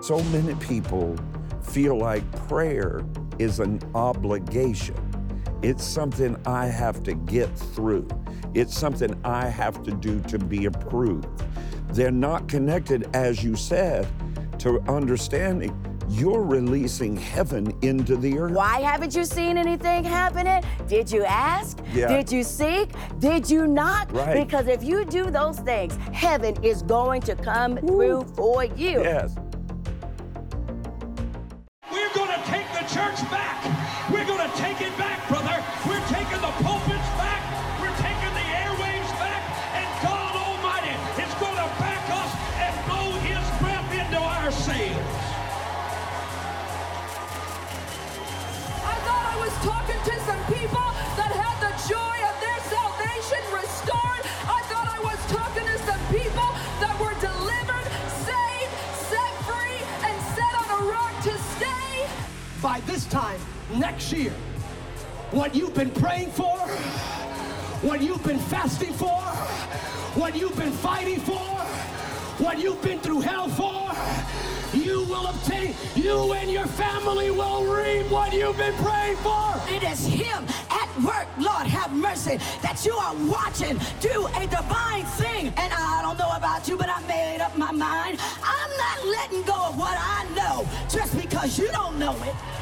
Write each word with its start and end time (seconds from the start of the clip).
So 0.00 0.22
many 0.24 0.54
people 0.54 1.16
feel 1.60 1.98
like 1.98 2.22
prayer 2.46 3.04
is 3.38 3.58
an 3.58 3.80
obligation. 3.94 4.96
It's 5.60 5.84
something 5.84 6.40
I 6.46 6.66
have 6.66 7.02
to 7.02 7.14
get 7.14 7.46
through. 7.58 8.08
It's 8.54 8.76
something 8.76 9.20
I 9.24 9.48
have 9.48 9.82
to 9.82 9.90
do 9.90 10.20
to 10.22 10.38
be 10.38 10.66
approved. 10.66 11.26
They're 11.88 12.12
not 12.12 12.48
connected, 12.48 13.08
as 13.12 13.42
you 13.42 13.56
said, 13.56 14.06
to 14.60 14.80
understanding 14.88 15.74
you're 16.08 16.42
releasing 16.42 17.16
heaven 17.16 17.76
into 17.82 18.16
the 18.16 18.38
earth. 18.38 18.52
Why 18.52 18.80
haven't 18.80 19.14
you 19.14 19.24
seen 19.24 19.58
anything 19.58 20.04
happening? 20.04 20.62
Did 20.86 21.10
you 21.10 21.24
ask? 21.24 21.78
Yeah. 21.92 22.08
Did 22.08 22.32
you 22.32 22.44
seek? 22.44 22.90
Did 23.18 23.50
you 23.50 23.66
not? 23.66 24.10
Right. 24.12 24.46
Because 24.46 24.68
if 24.68 24.82
you 24.82 25.04
do 25.04 25.30
those 25.30 25.58
things, 25.58 25.96
heaven 26.12 26.56
is 26.64 26.82
going 26.82 27.20
to 27.22 27.34
come 27.34 27.76
through 27.78 28.22
for 28.36 28.64
you. 28.64 29.02
Yes. 29.02 29.34
Next 63.98 64.12
year, 64.12 64.30
what 65.32 65.56
you've 65.56 65.74
been 65.74 65.90
praying 65.90 66.30
for, 66.30 66.56
what 67.82 68.00
you've 68.00 68.22
been 68.22 68.38
fasting 68.38 68.92
for, 68.92 69.18
what 70.14 70.36
you've 70.36 70.56
been 70.56 70.70
fighting 70.70 71.18
for, 71.18 71.48
what 72.38 72.60
you've 72.60 72.80
been 72.80 73.00
through 73.00 73.18
hell 73.18 73.48
for, 73.48 73.90
you 74.72 75.02
will 75.06 75.26
obtain, 75.26 75.74
you 75.96 76.32
and 76.34 76.48
your 76.48 76.66
family 76.66 77.32
will 77.32 77.64
reap 77.64 78.08
what 78.08 78.32
you've 78.32 78.56
been 78.56 78.74
praying 78.74 79.16
for. 79.16 79.60
It 79.66 79.82
is 79.82 80.06
Him 80.06 80.46
at 80.70 80.88
work, 81.02 81.26
Lord 81.36 81.66
have 81.66 81.92
mercy, 81.92 82.38
that 82.62 82.84
you 82.86 82.94
are 82.94 83.16
watching 83.26 83.80
do 83.98 84.28
a 84.36 84.46
divine 84.46 85.06
thing. 85.18 85.48
And 85.56 85.72
I 85.72 86.02
don't 86.02 86.20
know 86.20 86.30
about 86.36 86.68
you, 86.68 86.76
but 86.76 86.88
I 86.88 87.04
made 87.08 87.40
up 87.40 87.58
my 87.58 87.72
mind. 87.72 88.20
I'm 88.44 88.70
not 88.78 89.06
letting 89.06 89.42
go 89.42 89.56
of 89.70 89.76
what 89.76 89.98
I 89.98 90.24
know 90.36 90.68
just 90.88 91.20
because 91.20 91.58
you 91.58 91.66
don't 91.72 91.98
know 91.98 92.14
it. 92.22 92.57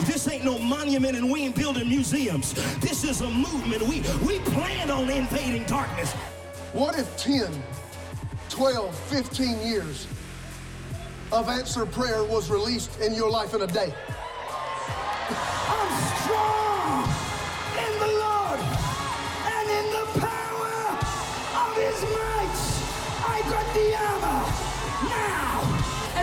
This 0.00 0.28
ain't 0.28 0.44
no 0.44 0.58
monument 0.58 1.16
and 1.16 1.30
we 1.30 1.42
ain't 1.42 1.54
building 1.54 1.88
museums. 1.88 2.52
This 2.80 3.04
is 3.04 3.20
a 3.20 3.30
movement. 3.30 3.82
We 3.82 4.00
we 4.26 4.38
plan 4.50 4.90
on 4.90 5.08
invading 5.10 5.64
darkness. 5.64 6.12
What 6.72 6.98
if 6.98 7.16
10, 7.16 7.62
12, 8.48 8.94
15 8.94 9.60
years 9.60 10.08
of 11.32 11.48
answered 11.48 11.92
prayer 11.92 12.24
was 12.24 12.50
released 12.50 13.00
in 13.00 13.14
your 13.14 13.30
life 13.30 13.54
in 13.54 13.62
a 13.62 13.66
day? 13.66 13.94
I'm 15.30 16.16
strong 16.22 16.63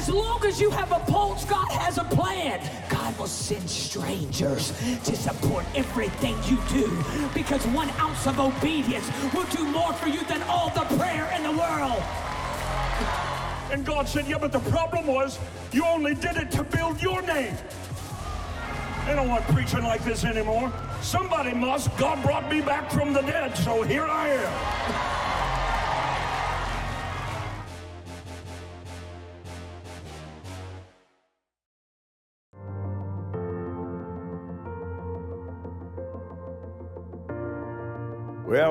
As 0.02 0.10
long 0.10 0.44
as 0.46 0.60
you 0.60 0.72
have 0.72 0.92
a 0.92 1.00
pulse, 1.12 1.46
God 1.46 1.70
has 1.74 2.00
a 2.00 2.04
plan. 2.04 2.60
God 2.90 3.16
will 3.20 3.28
send 3.28 3.70
strangers 3.70 4.74
to 5.04 5.16
support 5.16 5.64
everything 5.76 6.36
you 6.50 6.58
do 6.70 6.88
because 7.36 7.68
one 7.68 7.88
ounce 8.00 8.26
of 8.26 8.40
obedience 8.40 9.08
will 9.32 9.46
do 9.56 9.64
more 9.64 9.94
for 9.94 10.10
you 10.10 10.24
than 10.24 10.42
all 10.50 10.72
the 10.72 10.86
prayer 10.98 11.32
in 11.36 11.44
the 11.44 11.52
world. 11.52 12.02
And 13.72 13.86
God 13.86 14.10
said, 14.10 14.26
Yeah, 14.26 14.40
but 14.40 14.52
the 14.52 14.72
problem 14.72 15.06
was 15.06 15.38
you 15.72 15.86
only 15.86 16.16
did 16.16 16.36
it 16.36 16.50
to 16.54 16.64
build 16.64 17.00
your 17.00 17.22
name. 17.22 17.56
I 19.06 19.14
don't 19.14 19.30
want 19.30 19.46
preaching 19.50 19.84
like 19.84 20.04
this 20.04 20.26
anymore. 20.26 20.74
Somebody 21.04 21.54
must. 21.54 21.96
God 22.00 22.24
brought 22.24 22.50
me 22.50 22.62
back 22.62 22.90
from 22.90 23.14
the 23.14 23.22
dead, 23.22 23.56
so 23.56 23.84
here 23.84 24.06
I 24.06 24.30
am. 24.30 25.21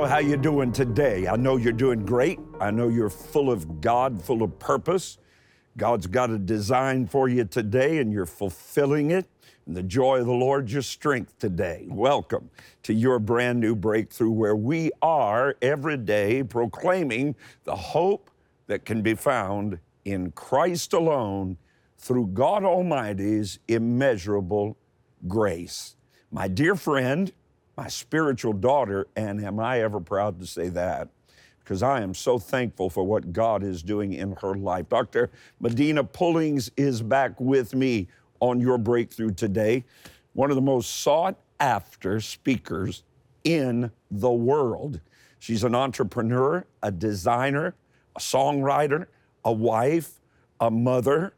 Well, 0.00 0.09
how 0.09 0.16
you 0.16 0.38
doing 0.38 0.72
today? 0.72 1.28
I 1.28 1.37
know 1.37 1.59
you're 1.59 1.75
doing 1.75 2.06
great. 2.06 2.41
I 2.59 2.71
know 2.71 2.88
you're 2.88 3.11
full 3.11 3.50
of 3.50 3.83
God, 3.83 4.22
full 4.22 4.43
of 4.43 4.59
purpose. 4.59 5.19
God's 5.77 6.06
got 6.06 6.31
a 6.31 6.38
design 6.38 7.06
for 7.06 7.28
you 7.28 7.44
today 7.44 7.99
and 7.99 8.11
you're 8.11 8.25
fulfilling 8.25 9.11
it. 9.11 9.28
And 9.66 9.77
the 9.77 9.83
joy 9.83 10.21
of 10.21 10.27
the 10.27 10.33
Lord 10.33 10.71
your 10.71 10.81
strength 10.81 11.38
today. 11.38 11.87
Welcome 11.91 12.49
to 12.84 12.94
your 12.94 13.19
brand 13.19 13.61
new 13.61 13.77
breakthrough 13.77 14.31
where 14.31 14.56
we 14.56 14.91
are 15.03 15.55
every 15.61 15.99
day 15.99 16.44
proclaiming 16.44 17.37
the 17.65 17.77
hope 17.77 18.31
that 18.69 18.87
can 18.87 19.03
be 19.03 19.12
found 19.12 19.81
in 20.06 20.31
Christ 20.31 20.94
alone 20.94 21.59
through 21.99 22.28
God 22.28 22.65
Almighty's 22.65 23.59
immeasurable 23.69 24.78
grace. 25.28 25.94
My 26.31 26.49
dear 26.49 26.75
friend, 26.75 27.31
my 27.76 27.88
spiritual 27.88 28.53
daughter, 28.53 29.06
and 29.16 29.42
am 29.44 29.58
I 29.58 29.81
ever 29.81 30.00
proud 30.00 30.41
to 30.41 30.47
say 30.47 30.69
that? 30.70 31.08
Because 31.60 31.82
I 31.82 32.00
am 32.00 32.14
so 32.14 32.38
thankful 32.38 32.91
for 32.91 33.04
what 33.04 33.32
God 33.32 33.62
is 33.62 33.82
doing 33.82 34.12
in 34.12 34.32
her 34.41 34.54
life. 34.54 34.88
Dr. 34.88 35.31
Medina 35.60 36.03
Pullings 36.03 36.70
is 36.76 37.00
back 37.03 37.38
with 37.41 37.75
me 37.75 38.08
on 38.41 38.60
your 38.60 38.78
breakthrough 38.78 39.32
today. 39.32 39.84
One 40.32 40.50
of 40.50 40.56
the 40.56 40.62
most 40.62 41.00
sought 41.00 41.36
after 41.60 42.20
speakers 42.20 43.04
in 43.44 43.91
the 44.10 44.31
world. 44.31 45.00
She's 45.38 45.64
an 45.64 45.75
entrepreneur, 45.75 46.66
a 46.82 46.91
designer, 46.91 47.75
a 48.16 48.20
songwriter, 48.20 49.06
a 49.44 49.52
wife, 49.52 50.20
a 50.60 50.70
mother, 50.70 51.34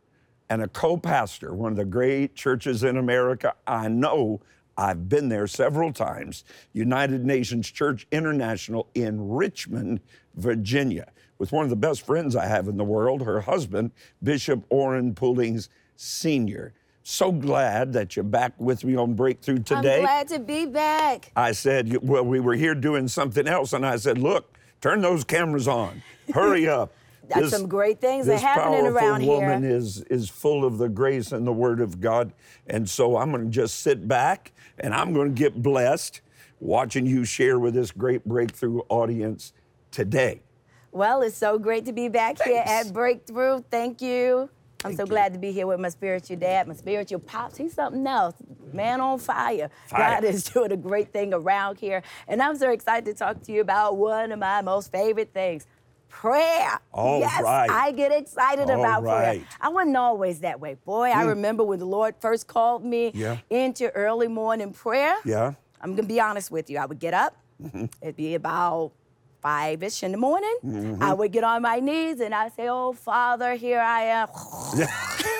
and 0.48 0.62
a 0.62 0.68
co 0.68 0.96
pastor, 0.96 1.54
one 1.54 1.72
of 1.72 1.76
the 1.76 1.84
great 1.84 2.34
churches 2.34 2.84
in 2.84 2.96
America. 2.96 3.54
I 3.66 3.88
know 3.88 4.40
I've 4.76 5.08
been 5.08 5.28
there 5.28 5.46
several 5.46 5.92
times, 5.92 6.44
United 6.72 7.24
Nations 7.24 7.70
Church 7.70 8.06
International 8.10 8.88
in 8.94 9.28
Richmond, 9.30 10.00
Virginia, 10.34 11.12
with 11.38 11.52
one 11.52 11.64
of 11.64 11.70
the 11.70 11.76
best 11.76 12.06
friends 12.06 12.36
I 12.36 12.46
have 12.46 12.68
in 12.68 12.76
the 12.76 12.84
world, 12.84 13.22
her 13.22 13.40
husband, 13.40 13.90
Bishop 14.22 14.64
Orrin 14.70 15.14
Pullings 15.14 15.68
Sr. 15.96 16.72
So 17.02 17.32
glad 17.32 17.92
that 17.94 18.14
you're 18.14 18.22
back 18.22 18.52
with 18.58 18.84
me 18.84 18.96
on 18.96 19.14
Breakthrough 19.14 19.58
today. 19.58 19.96
I'm 19.96 20.02
glad 20.02 20.28
to 20.28 20.38
be 20.38 20.66
back. 20.66 21.32
I 21.34 21.52
said, 21.52 21.98
well, 22.06 22.24
we 22.24 22.38
were 22.38 22.54
here 22.54 22.74
doing 22.74 23.08
something 23.08 23.48
else, 23.48 23.72
and 23.72 23.84
I 23.84 23.96
said, 23.96 24.18
look, 24.18 24.56
turn 24.80 25.00
those 25.00 25.24
cameras 25.24 25.66
on. 25.66 26.02
Hurry 26.32 26.68
up. 26.68 26.94
That's 27.34 27.50
some 27.50 27.68
great 27.68 28.00
things 28.00 28.28
are 28.28 28.36
happening 28.36 28.80
powerful 28.80 28.96
around 28.96 29.20
here. 29.20 29.32
This 29.32 29.40
woman 29.40 29.64
is 29.64 30.02
is 30.02 30.28
full 30.28 30.64
of 30.64 30.78
the 30.78 30.88
grace 30.88 31.32
and 31.32 31.46
the 31.46 31.52
Word 31.52 31.80
of 31.80 32.00
God, 32.00 32.32
and 32.66 32.88
so 32.88 33.16
I'm 33.16 33.30
going 33.30 33.44
to 33.44 33.50
just 33.50 33.80
sit 33.80 34.06
back 34.06 34.52
and 34.78 34.94
I'm 34.94 35.12
going 35.12 35.34
to 35.34 35.38
get 35.38 35.62
blessed 35.62 36.20
watching 36.60 37.06
you 37.06 37.24
share 37.24 37.58
with 37.58 37.74
this 37.74 37.90
great 37.90 38.24
breakthrough 38.24 38.80
audience 38.88 39.52
today. 39.90 40.42
Well, 40.92 41.22
it's 41.22 41.36
so 41.36 41.58
great 41.58 41.86
to 41.86 41.92
be 41.92 42.08
back 42.08 42.40
here 42.42 42.62
at 42.64 42.92
Breakthrough. 42.92 43.62
Thank 43.70 44.02
you. 44.02 44.50
I'm 44.84 44.94
so 44.94 45.04
you. 45.04 45.08
glad 45.08 45.32
to 45.32 45.38
be 45.38 45.52
here 45.52 45.66
with 45.66 45.80
my 45.80 45.88
spiritual 45.88 46.36
dad, 46.36 46.68
my 46.68 46.74
spiritual 46.74 47.20
pops. 47.20 47.56
He's 47.56 47.72
something 47.72 48.06
else. 48.06 48.34
Man 48.72 49.00
on 49.00 49.18
fire. 49.18 49.70
Fire. 49.86 50.20
God 50.20 50.24
is 50.24 50.44
doing 50.52 50.72
a 50.72 50.76
great 50.76 51.12
thing 51.12 51.32
around 51.32 51.78
here. 51.78 52.02
And 52.28 52.42
I'm 52.42 52.56
so 52.56 52.70
excited 52.70 53.06
to 53.06 53.14
talk 53.14 53.42
to 53.42 53.52
you 53.52 53.60
about 53.60 53.96
one 53.96 54.32
of 54.32 54.38
my 54.38 54.60
most 54.60 54.92
favorite 54.92 55.32
things. 55.32 55.66
Prayer. 56.12 56.78
All 56.92 57.20
yes, 57.20 57.42
right. 57.42 57.68
I 57.68 57.90
get 57.90 58.12
excited 58.12 58.70
All 58.70 58.78
about 58.78 59.02
right. 59.02 59.40
prayer. 59.40 59.48
I 59.60 59.70
wasn't 59.70 59.96
always 59.96 60.40
that 60.40 60.60
way. 60.60 60.76
Boy, 60.84 61.10
I 61.10 61.24
mm. 61.24 61.28
remember 61.28 61.64
when 61.64 61.78
the 61.78 61.86
Lord 61.86 62.14
first 62.20 62.46
called 62.46 62.84
me 62.84 63.10
Yeah. 63.14 63.38
into 63.50 63.90
early 63.90 64.28
morning 64.28 64.72
prayer. 64.72 65.16
Yeah. 65.24 65.54
I'm 65.80 65.96
gonna 65.96 66.06
be 66.06 66.20
honest 66.20 66.50
with 66.50 66.70
you. 66.70 66.78
I 66.78 66.86
would 66.86 67.00
get 67.00 67.14
up. 67.14 67.34
Mm-hmm. 67.60 67.86
It'd 68.02 68.16
be 68.16 68.34
about 68.34 68.92
five-ish 69.40 70.02
in 70.04 70.12
the 70.12 70.18
morning. 70.18 70.56
Mm-hmm. 70.64 71.02
I 71.02 71.12
would 71.12 71.32
get 71.32 71.44
on 71.44 71.62
my 71.62 71.80
knees 71.80 72.20
and 72.20 72.34
I'd 72.34 72.54
say, 72.54 72.68
"Oh 72.68 72.92
Father, 72.92 73.54
here 73.54 73.80
I 73.80 74.02
am." 74.02 74.28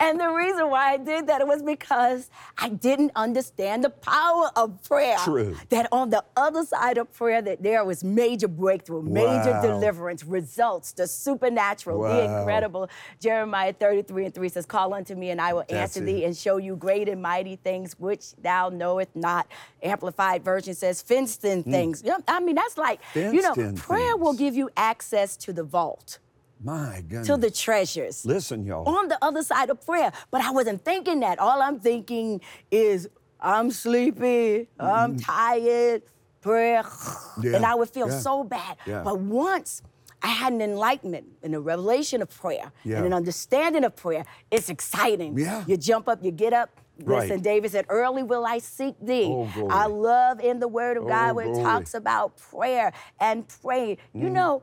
and 0.00 0.20
the 0.20 0.28
reason 0.28 0.70
why 0.70 0.92
I 0.92 0.96
did 0.96 1.26
that 1.26 1.46
was 1.46 1.62
because 1.62 2.30
I 2.56 2.68
didn't 2.68 3.12
understand 3.16 3.84
the 3.84 3.90
power 3.90 4.50
of 4.56 4.82
prayer. 4.84 5.16
True. 5.24 5.56
That 5.70 5.88
on 5.92 6.10
the 6.10 6.24
other 6.36 6.64
side 6.64 6.98
of 6.98 7.12
prayer, 7.12 7.42
that 7.42 7.62
there 7.62 7.84
was 7.84 8.04
major 8.04 8.48
breakthrough, 8.48 9.02
major 9.02 9.58
deliverance, 9.62 10.24
results, 10.24 10.92
the 10.92 11.06
supernatural, 11.06 12.02
the 12.02 12.08
Wow. 12.08 12.38
incredible. 12.40 12.88
Jeremiah 13.20 13.72
33 13.72 14.26
and 14.26 14.34
3 14.34 14.48
says, 14.48 14.66
Call 14.66 14.94
unto 14.94 15.14
me, 15.14 15.30
and 15.30 15.40
I 15.40 15.52
will 15.52 15.64
That's 15.68 15.96
answer 15.96 16.00
thee 16.00 16.24
and 16.24 16.36
show 16.36 16.56
you 16.56 16.76
great 16.76 17.08
and 17.08 17.20
mighty 17.20 17.56
things 17.56 17.98
which 17.98 18.34
thou 18.36 18.68
knowest 18.68 19.14
not. 19.14 19.46
Amplified 19.82 20.44
version 20.44 20.74
says, 20.74 21.02
fenced 21.02 21.44
in 21.44 21.62
hmm. 21.62 21.70
things. 21.70 22.02
Yeah, 22.04 22.18
I 22.26 22.40
mean, 22.40 22.54
that's 22.54 22.78
like, 22.78 23.00
you 23.14 23.42
know. 23.42 23.54
Fenced 23.54 23.82
prayer 23.82 24.16
will 24.16 24.34
give 24.34 24.54
you 24.54 24.70
access 24.76 25.36
to 25.38 25.52
the 25.52 25.64
vault, 25.64 26.18
My 26.62 27.02
goodness. 27.06 27.26
to 27.28 27.36
the 27.36 27.50
treasures 27.50 28.24
Listen, 28.26 28.64
y'all. 28.64 28.88
on 28.88 29.08
the 29.08 29.18
other 29.22 29.42
side 29.42 29.70
of 29.70 29.84
prayer. 29.84 30.12
But 30.30 30.40
I 30.42 30.50
wasn't 30.50 30.84
thinking 30.84 31.20
that. 31.20 31.38
All 31.38 31.62
I'm 31.62 31.78
thinking 31.80 32.40
is, 32.70 33.08
I'm 33.40 33.70
sleepy, 33.70 34.68
I'm 34.80 35.16
tired, 35.18 36.02
prayer. 36.40 36.82
Mm-hmm. 36.82 37.42
Yeah, 37.46 37.56
And 37.56 37.64
I 37.64 37.74
would 37.74 37.90
feel 37.90 38.08
yeah, 38.08 38.18
so 38.18 38.42
bad. 38.44 38.76
yeah. 38.86 39.02
But 39.04 39.20
once 39.20 39.82
I 40.22 40.28
had 40.28 40.52
an 40.52 40.60
enlightenment 40.60 41.26
and 41.44 41.54
a 41.54 41.60
revelation 41.60 42.22
of 42.22 42.30
prayer 42.30 42.72
and 42.84 43.06
an 43.06 43.12
understanding 43.12 43.84
of 43.84 43.94
prayer, 43.94 44.24
it's 44.50 44.68
exciting. 44.68 45.38
Yeah. 45.38 45.62
You 45.68 45.76
jump 45.76 46.08
up, 46.08 46.24
you 46.24 46.32
get 46.32 46.52
up. 46.52 46.70
Right. 47.04 47.28
Listen, 47.28 47.40
David 47.42 47.70
said, 47.70 47.86
Early 47.88 48.24
will 48.24 48.44
I 48.44 48.58
seek 48.58 48.96
thee. 49.00 49.26
Oh, 49.32 49.48
glory. 49.54 49.70
I 49.70 49.86
love 49.86 50.40
in 50.40 50.58
the 50.58 50.66
word 50.66 50.96
of 50.96 51.06
God 51.06 51.30
Oh, 51.30 51.34
where 51.34 51.46
it 51.46 51.54
talks 51.62 51.94
about 51.94 52.36
prayer 52.36 52.92
and 53.20 53.46
praying. 53.62 53.98
Mm-hmm. 53.98 54.22
You 54.24 54.30
know, 54.30 54.62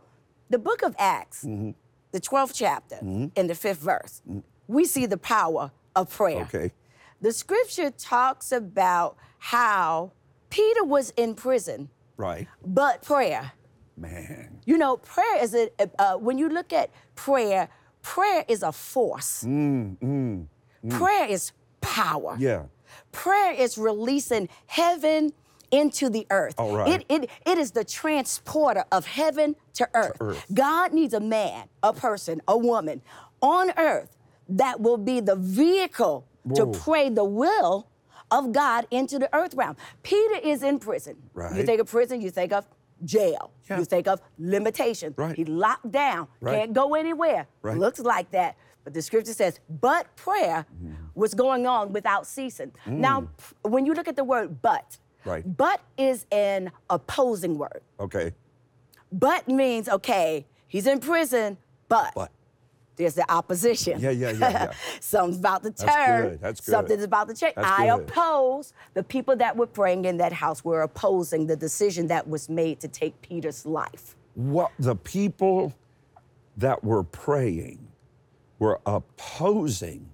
the 0.49 0.59
book 0.59 0.81
of 0.81 0.93
Acts, 0.99 1.45
the 2.15 2.21
12th 2.21 2.53
chapter, 2.53 2.97
in 3.39 3.47
the 3.51 3.55
fifth 3.55 3.79
verse, 3.91 4.21
we 4.75 4.85
see 4.85 5.05
the 5.05 5.17
power 5.17 5.71
of 5.95 6.09
prayer. 6.09 6.45
Mm-hmm. 6.45 6.57
Okay. 6.57 6.71
The 7.21 7.31
scripture 7.33 7.91
talks 7.91 8.51
about 8.51 9.17
how 9.39 10.11
Peter 10.49 10.83
was 10.95 11.11
in 11.23 11.35
prison, 11.35 11.89
Right. 12.17 12.47
but 12.65 13.01
prayer. 13.01 13.51
Man. 13.97 14.59
You 14.65 14.77
know, 14.77 14.97
prayer 14.97 15.37
is 15.45 15.53
a, 15.53 15.69
uh, 15.99 16.15
when 16.17 16.37
you 16.37 16.47
look 16.49 16.71
at 16.73 16.89
prayer, 17.15 17.67
prayer 18.01 18.43
is 18.47 18.61
a 18.63 18.71
force. 18.71 19.43
Prayer 19.43 21.27
is 21.29 21.51
power. 21.81 22.35
Mm, 22.37 22.39
Yeah. 22.39 22.63
Prayer 23.11 23.53
is 23.53 23.77
releasing 23.77 24.47
heaven 24.67 25.33
into 25.71 26.09
the 26.09 26.25
earth. 26.29 26.55
All 26.57 26.75
right. 26.75 27.01
It, 27.09 27.23
it, 27.23 27.29
it 27.45 27.57
is 27.57 27.71
the 27.71 27.83
transporter 27.83 28.85
of 28.91 29.05
heaven 29.05 29.55
to 29.75 29.87
earth. 29.93 30.17
earth. 30.19 30.45
God 30.53 30.93
needs 30.93 31.13
a 31.13 31.19
man, 31.19 31.67
a 31.83 31.93
person, 31.93 32.41
a 32.47 32.57
woman 32.57 33.01
on 33.41 33.71
earth 33.77 34.15
that 34.49 34.79
will 34.79 34.97
be 34.97 35.19
the 35.19 35.35
vehicle 35.35 36.27
to 36.55 36.67
pray 36.67 37.09
the 37.09 37.23
will 37.23 37.87
of 38.31 38.51
God 38.51 38.85
into 38.91 39.17
the 39.19 39.33
earth 39.35 39.53
realm. 39.55 39.75
Peter 40.03 40.35
is 40.43 40.63
in 40.63 40.79
prison. 40.79 41.15
You 41.55 41.63
think 41.63 41.79
of 41.81 41.87
prison, 41.89 42.21
you 42.21 42.29
think 42.31 42.53
of 42.53 42.65
jail. 43.03 43.51
Yeah. 43.69 43.79
You 43.79 43.85
think 43.85 44.07
of 44.07 44.21
limitation. 44.39 45.13
Right. 45.17 45.35
He 45.35 45.45
locked 45.45 45.91
down, 45.91 46.27
Right. 46.39 46.59
can't 46.59 46.73
go 46.73 46.95
anywhere. 46.95 47.47
Right. 47.61 47.77
Looks 47.77 47.99
like 47.99 48.31
that. 48.31 48.55
But 48.83 48.93
the 48.93 49.01
scripture 49.01 49.33
says, 49.33 49.59
but 49.69 50.15
prayer 50.15 50.65
Mm-hmm. 50.75 50.93
was 51.15 51.33
going 51.33 51.65
on 51.65 51.91
without 51.91 52.27
ceasing. 52.27 52.71
Now, 52.85 53.21
p- 53.21 53.55
when 53.63 53.85
you 53.85 53.93
look 53.95 54.07
at 54.07 54.15
the 54.15 54.23
word 54.23 54.61
but, 54.61 54.85
Mm. 54.91 54.97
Right. 55.25 55.57
but 55.57 55.81
is 55.97 56.25
an 56.31 56.71
opposing 56.89 57.57
word. 57.57 57.81
Okay. 57.99 58.31
But 59.11 59.47
means, 59.47 59.89
okay, 59.89 60.45
he's 60.67 60.87
in 60.87 60.99
prison, 60.99 61.57
but, 61.89 62.13
But. 62.15 62.31
there's 62.95 63.15
the 63.15 63.29
opposition. 63.31 63.99
Yeah, 63.99 64.11
yeah, 64.11 64.31
yeah, 64.31 64.49
yeah. 64.49 64.71
Something's 64.99 65.39
about 65.39 65.63
to 65.63 65.69
That's 65.71 65.83
turn. 65.83 66.29
good, 66.29 66.41
that's 66.41 66.61
good. 66.61 66.71
Something's 66.71 67.03
about 67.03 67.27
to 67.29 67.35
change. 67.35 67.55
That's 67.55 67.67
I 67.67 67.87
good. 67.87 68.01
oppose 68.09 68.73
the 68.93 69.03
people 69.03 69.35
that 69.37 69.55
were 69.55 69.67
praying 69.67 70.05
in 70.05 70.17
that 70.17 70.33
house 70.33 70.63
were 70.63 70.81
opposing 70.81 71.47
the 71.47 71.55
decision 71.55 72.07
that 72.07 72.27
was 72.27 72.49
made 72.49 72.79
to 72.81 72.87
take 72.87 73.19
Peter's 73.21 73.65
life. 73.65 74.15
What 74.35 74.71
the 74.79 74.95
people 74.95 75.73
that 76.57 76.83
were 76.83 77.03
praying 77.03 77.87
were 78.59 78.79
opposing 78.85 80.09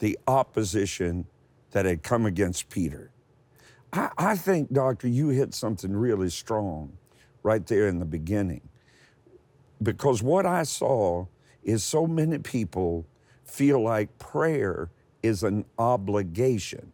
the 0.00 0.18
opposition 0.26 1.26
that 1.70 1.84
had 1.84 2.02
come 2.02 2.26
against 2.26 2.68
Peter. 2.68 3.11
I, 3.92 4.10
I 4.16 4.36
think, 4.36 4.72
Doctor, 4.72 5.08
you 5.08 5.28
hit 5.28 5.54
something 5.54 5.94
really 5.94 6.30
strong 6.30 6.92
right 7.42 7.66
there 7.66 7.88
in 7.88 7.98
the 7.98 8.04
beginning. 8.04 8.62
Because 9.82 10.22
what 10.22 10.46
I 10.46 10.62
saw 10.62 11.26
is 11.62 11.84
so 11.84 12.06
many 12.06 12.38
people 12.38 13.06
feel 13.44 13.82
like 13.82 14.18
prayer 14.18 14.90
is 15.22 15.42
an 15.42 15.64
obligation. 15.78 16.92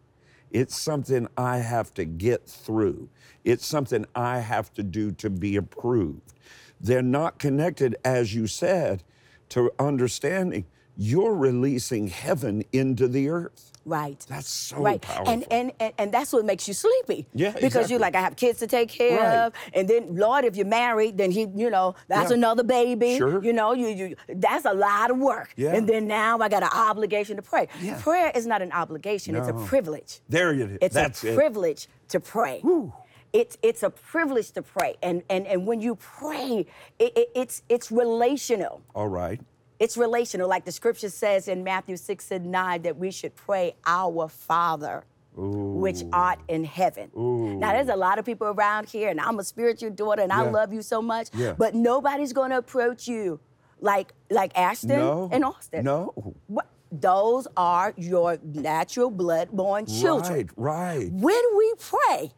It's 0.51 0.79
something 0.79 1.27
I 1.37 1.57
have 1.57 1.93
to 1.95 2.05
get 2.05 2.47
through. 2.47 3.09
It's 3.43 3.65
something 3.65 4.05
I 4.15 4.39
have 4.39 4.73
to 4.73 4.83
do 4.83 5.11
to 5.13 5.29
be 5.29 5.55
approved. 5.55 6.33
They're 6.81 7.01
not 7.01 7.39
connected, 7.39 7.95
as 8.03 8.33
you 8.33 8.47
said, 8.47 9.03
to 9.49 9.71
understanding 9.79 10.65
you're 10.97 11.35
releasing 11.35 12.07
heaven 12.07 12.63
into 12.73 13.07
the 13.07 13.29
earth. 13.29 13.71
Right. 13.89 14.23
That's 14.29 14.49
so 14.49 14.77
right. 14.77 15.01
powerful. 15.01 15.33
And, 15.33 15.45
and 15.51 15.71
and 15.79 15.93
and 15.97 16.11
that's 16.13 16.31
what 16.31 16.45
makes 16.45 16.67
you 16.67 16.75
sleepy. 16.75 17.25
Yeah, 17.33 17.49
Because 17.49 17.63
exactly. 17.63 17.91
you're 17.93 17.99
like, 17.99 18.15
I 18.15 18.21
have 18.21 18.35
kids 18.35 18.59
to 18.59 18.67
take 18.67 18.89
care 18.89 19.17
Right. 19.19 19.37
of, 19.47 19.53
and 19.73 19.87
then 19.87 20.15
Lord, 20.15 20.45
if 20.45 20.55
you're 20.55 20.67
married, 20.83 21.17
then 21.17 21.31
he, 21.31 21.47
you 21.55 21.69
know, 21.71 21.95
that's 22.07 22.29
Yeah. 22.29 22.37
another 22.37 22.61
baby. 22.63 23.17
Sure. 23.17 23.43
You 23.43 23.53
know, 23.59 23.73
you 23.73 23.87
you 23.87 24.15
that's 24.45 24.65
a 24.65 24.73
lot 24.73 25.09
of 25.09 25.17
work. 25.17 25.49
Yeah. 25.55 25.75
And 25.75 25.89
then 25.89 26.07
now 26.07 26.37
I 26.39 26.47
got 26.49 26.61
an 26.61 26.69
obligation 26.91 27.35
to 27.37 27.41
pray. 27.41 27.67
Yeah. 27.81 27.99
Prayer 28.01 28.31
is 28.35 28.45
not 28.45 28.61
an 28.61 28.71
obligation; 28.71 29.35
it's 29.35 29.47
a 29.49 29.53
privilege. 29.71 30.11
There 30.29 30.51
it 30.53 30.59
is. 30.59 30.77
It's 30.81 30.93
That's 30.93 31.23
a 31.23 31.31
it. 31.31 31.35
privilege 31.35 31.87
to 32.09 32.19
pray. 32.19 32.61
It's 33.33 33.57
it's 33.69 33.83
a 33.83 33.89
privilege 33.89 34.51
to 34.57 34.61
pray, 34.61 34.91
and 35.01 35.23
and 35.29 35.47
and 35.47 35.65
when 35.67 35.81
you 35.81 35.95
pray, 35.95 36.65
it, 36.99 37.11
it, 37.21 37.27
it's 37.35 37.61
it's 37.69 37.91
relational. 37.91 38.81
All 38.95 39.07
right. 39.07 39.39
It's 39.79 39.95
relational, 39.97 40.49
like 40.49 40.65
the 40.65 40.71
scripture 40.73 41.09
says 41.09 41.47
in 41.47 41.63
Matthew 41.63 41.95
6 41.95 42.31
and 42.31 42.51
9 42.51 42.81
that 42.81 42.97
we 42.97 43.11
should 43.11 43.33
pray, 43.35 43.75
Our 43.85 44.27
Father, 44.27 45.05
which 45.35 46.03
art 46.11 46.39
in 46.49 46.65
heaven. 46.65 47.09
Now, 47.15 47.71
there's 47.71 47.87
a 47.87 47.95
lot 47.95 48.19
of 48.19 48.25
people 48.25 48.47
around 48.47 48.89
here, 48.89 49.07
and 49.09 49.21
I'm 49.21 49.39
a 49.39 49.43
spiritual 49.43 49.91
daughter, 49.91 50.21
and 50.21 50.33
I 50.33 50.49
love 50.49 50.73
you 50.73 50.81
so 50.81 51.01
much, 51.01 51.29
Yeah. 51.33 51.53
but 51.57 51.75
nobody's 51.75 52.33
gonna 52.33 52.57
approach 52.57 53.07
you 53.07 53.39
like, 53.79 54.13
like 54.29 54.51
Ashton 54.57 54.89
No. 54.99 55.29
and 55.31 55.45
Austin. 55.45 55.85
No. 55.85 56.13
What? 56.47 56.67
Those 56.91 57.47
are 57.55 57.93
your 57.95 58.39
natural 58.43 59.11
blood-born 59.11 59.85
children. 59.85 60.49
Right, 60.57 60.97
right. 60.97 61.11
When 61.13 61.43
we 61.57 61.73
pray, 61.79 62.31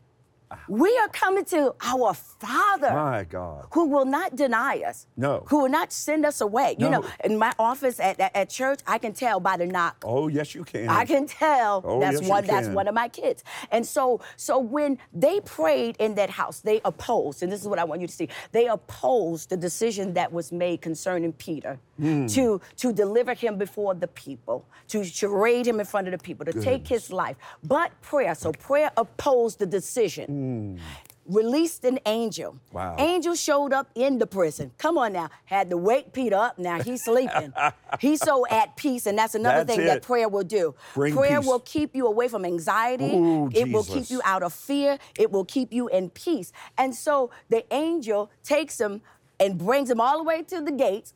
we 0.68 0.98
are 1.00 1.08
coming 1.10 1.46
to 1.46 1.74
our 1.82 2.14
Father 2.14 2.92
My 2.92 3.24
God. 3.24 3.66
who 3.72 3.88
will 3.88 4.06
not 4.06 4.36
deny 4.36 4.84
us. 4.88 5.08
No. 5.18 5.44
Who 5.50 5.62
will 5.64 5.70
not 5.70 5.92
send 5.92 6.26
us 6.26 6.42
away. 6.42 6.76
You 6.80 6.90
know, 6.90 7.06
in 7.24 7.38
my 7.38 7.54
office 7.60 8.00
at, 8.00 8.20
at, 8.20 8.36
at 8.36 8.50
church, 8.50 8.80
I 8.88 8.98
can 8.98 9.14
tell 9.14 9.40
by 9.40 9.58
the 9.58 9.66
knock. 9.66 10.04
Oh, 10.04 10.28
yes, 10.28 10.56
you 10.56 10.64
can. 10.64 10.90
I 10.90 11.06
can 11.06 11.28
tell 11.28 11.82
Oh, 11.86 12.00
that's 12.00 12.22
yes, 12.22 12.30
one 12.30 12.46
that's 12.46 12.68
one 12.68 12.88
of 12.88 12.94
my 12.96 13.08
kids. 13.08 13.44
And 13.72 13.86
so 13.86 14.22
so 14.38 14.60
when 14.60 14.98
they 15.14 15.40
prayed 15.42 15.96
in 16.00 16.16
that 16.16 16.30
house, 16.30 16.60
they 16.60 16.82
opposed, 16.86 17.44
and 17.44 17.52
this 17.52 17.62
is 17.62 17.68
what 17.68 17.80
I 17.80 17.84
want 17.84 18.02
you 18.02 18.08
to 18.08 18.14
see. 18.14 18.30
They 18.52 18.68
opposed 18.68 19.50
the 19.50 19.58
decision 19.58 20.14
that 20.14 20.32
was 20.32 20.52
made 20.52 20.82
concerning 20.82 21.34
Peter 21.34 21.80
Hmm. 22.02 22.26
to 22.28 22.60
to 22.78 22.92
deliver 22.92 23.36
him 23.36 23.58
before 23.58 23.94
the 23.94 24.08
people, 24.08 24.66
to 24.88 25.04
charade 25.04 25.68
him 25.68 25.80
in 25.80 25.86
front 25.86 26.08
of 26.08 26.12
the 26.14 26.18
people, 26.18 26.46
to 26.48 26.54
take 26.60 26.88
his 26.88 27.12
life. 27.12 27.38
But 27.64 27.92
prayer, 28.02 28.34
so 28.34 28.52
prayer 28.54 28.90
opposed 28.98 29.60
the 29.60 29.68
decision. 29.68 30.80
Released 31.28 31.86
an 31.86 32.00
angel. 32.08 32.58
Wow. 32.74 32.96
Angel 32.98 33.36
showed 33.36 33.72
up 33.72 33.88
in 33.94 34.18
the 34.18 34.26
prison. 34.26 34.72
Come 34.80 34.98
on 34.98 35.14
now. 35.14 35.30
Had 35.46 35.70
to 35.70 35.78
wake 35.78 36.12
Peter 36.12 36.36
up. 36.36 36.58
Now 36.58 36.82
he's 36.82 37.04
sleeping. 37.06 37.54
he's 38.00 38.20
so 38.20 38.48
at 38.48 38.76
peace, 38.76 39.06
and 39.06 39.16
that's 39.16 39.36
another 39.36 39.64
That's 39.64 39.78
thing 39.78 39.86
that 39.86 40.02
prayer 40.02 40.28
will 40.28 40.44
do. 40.44 40.74
Bring 40.96 41.14
prayer 41.14 41.38
peace. 41.40 41.48
will 41.48 41.60
keep 41.60 41.96
you 41.96 42.08
away 42.08 42.28
from 42.28 42.44
anxiety. 42.44 43.14
Ooh, 43.16 43.50
it 43.54 43.72
will 43.72 43.84
keep 43.84 44.10
you 44.10 44.20
out 44.26 44.42
of 44.42 44.52
fear. 44.52 44.98
It 45.18 45.32
will 45.32 45.46
keep 45.46 45.72
you 45.72 45.88
in 45.90 46.10
peace. 46.10 46.52
And 46.80 46.96
so 46.96 47.30
the 47.50 47.64
angel 47.72 48.32
takes 48.44 48.82
him 48.82 49.02
and 49.40 49.58
brings 49.58 49.90
him 49.90 50.02
all 50.02 50.18
the 50.18 50.24
way 50.24 50.42
to 50.44 50.60
the 50.62 50.72
gates. 50.72 51.14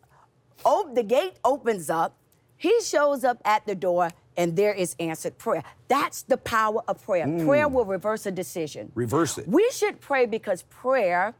Oh, 0.63 0.91
the 0.93 1.03
gate 1.03 1.33
opens 1.43 1.89
up. 1.89 2.15
He 2.57 2.81
shows 2.81 3.23
up 3.23 3.41
at 3.43 3.65
the 3.65 3.75
door, 3.75 4.09
and 4.37 4.55
there 4.55 4.73
is 4.73 4.95
answered 4.99 5.37
prayer. 5.37 5.63
That's 5.87 6.21
the 6.23 6.37
power 6.37 6.81
of 6.87 7.03
prayer. 7.03 7.25
Mm. 7.25 7.45
Prayer 7.45 7.67
will 7.67 7.85
reverse 7.85 8.25
a 8.25 8.31
decision. 8.31 8.91
Reverse 8.95 9.37
it. 9.37 9.47
We 9.47 9.69
should 9.71 9.99
pray 9.99 10.25
because 10.25 10.63
prayer, 10.63 11.35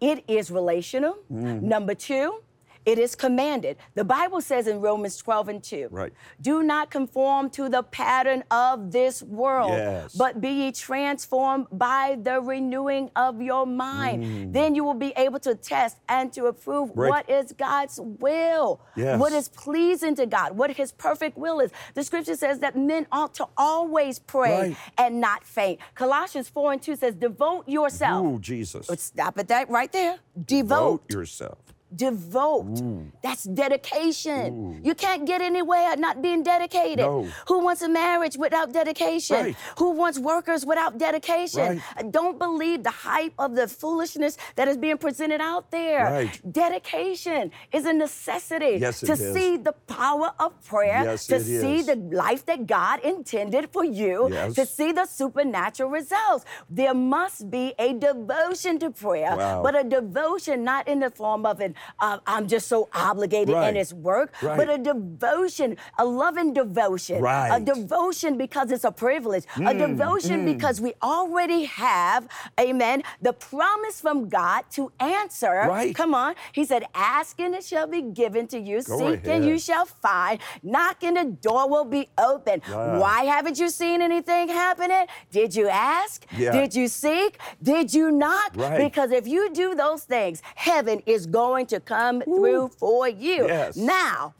it 0.00 0.24
is 0.26 0.50
relational. 0.50 1.18
Mm. 1.32 1.62
Number 1.62 1.94
two, 1.94 2.42
It 2.86 3.00
is 3.00 3.16
commanded. 3.16 3.76
The 3.96 4.04
Bible 4.04 4.40
says 4.40 4.68
in 4.68 4.80
Romans 4.80 5.16
12 5.16 5.48
and 5.48 5.62
2 5.62 5.88
Right. 5.90 6.12
Do 6.40 6.62
not 6.62 6.88
conform 6.90 7.50
to 7.50 7.68
the 7.68 7.82
pattern 7.82 8.44
of 8.50 8.92
this 8.92 9.22
world, 9.24 9.72
Yes. 9.72 10.14
but 10.14 10.40
be 10.40 10.50
ye 10.50 10.72
transformed 10.72 11.66
by 11.72 12.16
the 12.22 12.40
renewing 12.40 13.10
of 13.16 13.42
your 13.42 13.66
mind. 13.66 14.54
Then 14.54 14.76
you 14.76 14.84
will 14.84 14.94
be 14.94 15.12
able 15.16 15.40
to 15.40 15.56
test 15.56 15.96
and 16.08 16.32
to 16.34 16.46
approve 16.46 16.90
Mm. 16.90 16.96
Right. 16.96 17.10
what 17.10 17.28
is 17.28 17.52
God's 17.52 17.98
will, 18.00 18.80
Yes. 18.94 19.18
what 19.18 19.32
is 19.32 19.48
pleasing 19.48 20.14
to 20.14 20.24
God, 20.26 20.56
what 20.56 20.70
His 20.70 20.92
perfect 20.92 21.36
will 21.36 21.58
is. 21.58 21.72
The 21.94 22.04
scripture 22.04 22.36
says 22.36 22.60
that 22.60 22.76
men 22.76 23.06
ought 23.10 23.34
to 23.34 23.48
always 23.56 24.20
pray 24.20 24.58
Right. 24.68 24.76
and 24.96 25.20
not 25.20 25.42
faint. 25.44 25.80
Colossians 25.96 26.48
4 26.48 26.72
and 26.72 26.80
2 26.80 26.94
says, 26.94 27.14
Devote 27.16 27.68
yourself. 27.68 28.24
Ooh, 28.24 28.38
Jesus. 28.38 28.86
But 28.86 29.00
Stop 29.00 29.38
at 29.38 29.48
that 29.48 29.68
right 29.70 29.90
there. 29.90 30.18
Devote. 30.44 30.78
Vote 30.78 31.12
yourself. 31.12 31.58
Devote. 31.94 32.82
That's 33.22 33.44
dedication. 33.44 34.80
You 34.82 34.94
can't 34.94 35.24
get 35.26 35.40
anywhere 35.40 35.96
not 35.96 36.20
being 36.20 36.42
dedicated. 36.42 36.98
No. 36.98 37.28
Who 37.46 37.60
wants 37.60 37.80
a 37.82 37.88
marriage 37.88 38.36
without 38.36 38.72
dedication? 38.72 39.36
Right. 39.36 39.56
Who 39.78 39.90
wants 39.92 40.18
workers 40.18 40.66
without 40.66 40.98
dedication? 40.98 41.80
Right. 41.96 42.10
Don't 42.12 42.38
believe 42.38 42.82
the 42.82 42.90
hype 42.90 43.34
of 43.38 43.54
the 43.54 43.68
foolishness 43.68 44.36
that 44.56 44.66
is 44.68 44.76
being 44.76 44.98
presented 44.98 45.40
out 45.40 45.70
there. 45.70 46.04
Right. 46.04 46.52
Dedication 46.52 47.52
is 47.72 47.86
a 47.86 47.92
necessity 47.92 48.78
Yes, 48.80 49.00
to 49.00 49.12
is. 49.12 49.32
see 49.32 49.56
the 49.56 49.72
power 49.86 50.32
of 50.40 50.60
prayer, 50.64 51.02
Yes, 51.04 51.26
to 51.28 51.40
see 51.42 51.76
is. 51.80 51.86
the 51.86 51.96
life 51.96 52.44
that 52.46 52.66
God 52.66 53.00
intended 53.00 53.70
for 53.72 53.84
you, 53.84 54.28
Yes. 54.30 54.54
to 54.54 54.66
see 54.66 54.90
the 54.92 55.06
supernatural 55.06 55.90
results. 55.90 56.44
There 56.68 56.94
must 56.94 57.48
be 57.50 57.74
a 57.78 57.92
devotion 57.92 58.78
to 58.80 58.90
prayer, 58.90 59.36
Wow. 59.36 59.62
but 59.62 59.74
a 59.76 59.84
devotion 59.84 60.64
not 60.64 60.88
in 60.88 60.98
the 61.00 61.10
form 61.10 61.46
of 61.46 61.60
an 61.60 61.74
uh, 62.00 62.18
I'm 62.26 62.46
just 62.48 62.68
so 62.68 62.88
obligated 62.94 63.54
Right. 63.54 63.68
and 63.68 63.76
it's 63.76 63.92
work, 63.92 64.32
Right. 64.42 64.56
but 64.56 64.68
a 64.70 64.78
devotion, 64.78 65.76
a 65.98 66.04
loving 66.04 66.52
devotion, 66.52 67.24
a 67.24 67.60
devotion 67.60 68.36
because 68.36 68.70
it's 68.70 68.84
a 68.84 68.92
privilege, 68.92 69.44
a 69.56 69.60
Mm, 69.60 69.78
devotion 69.78 70.44
because 70.44 70.80
we 70.80 70.94
already 71.02 71.64
have, 71.64 72.26
amen, 72.60 73.02
the 73.22 73.32
promise 73.32 74.00
from 74.00 74.28
God 74.28 74.64
to 74.72 74.92
answer. 75.00 75.52
Right. 75.68 75.94
Come 75.94 76.14
on. 76.14 76.34
He 76.52 76.64
said, 76.64 76.84
Ask 76.94 77.38
and 77.40 77.54
it 77.54 77.64
shall 77.64 77.86
be 77.86 78.02
given 78.02 78.46
to 78.48 78.58
you, 78.58 78.82
Go 78.82 78.98
seek 78.98 79.26
and 79.26 79.44
you 79.44 79.58
shall 79.58 79.84
find, 79.86 80.38
knock 80.62 81.02
and 81.02 81.16
the 81.16 81.24
door 81.24 81.68
will 81.68 81.84
be 81.84 82.08
open. 82.18 82.62
Wow. 82.70 83.00
Why 83.00 83.24
haven't 83.24 83.58
you 83.58 83.68
seen 83.70 84.02
anything 84.02 84.48
happening? 84.48 85.06
Did 85.30 85.54
you 85.54 85.68
ask? 85.68 86.24
Yeah. 86.36 86.52
Did 86.52 86.74
you 86.74 86.88
seek? 86.88 87.38
Did 87.62 87.92
you 87.94 88.10
knock? 88.10 88.52
Right. 88.56 88.78
Because 88.78 89.10
if 89.12 89.26
you 89.26 89.52
do 89.52 89.74
those 89.74 90.02
things, 90.04 90.42
heaven 90.54 91.02
is 91.06 91.26
going 91.26 91.65
to 91.68 91.80
come 91.80 92.22
through 92.22 92.68
for 92.68 93.08
you. 93.08 93.46
Yes. 93.46 93.76
Now, 93.76 94.34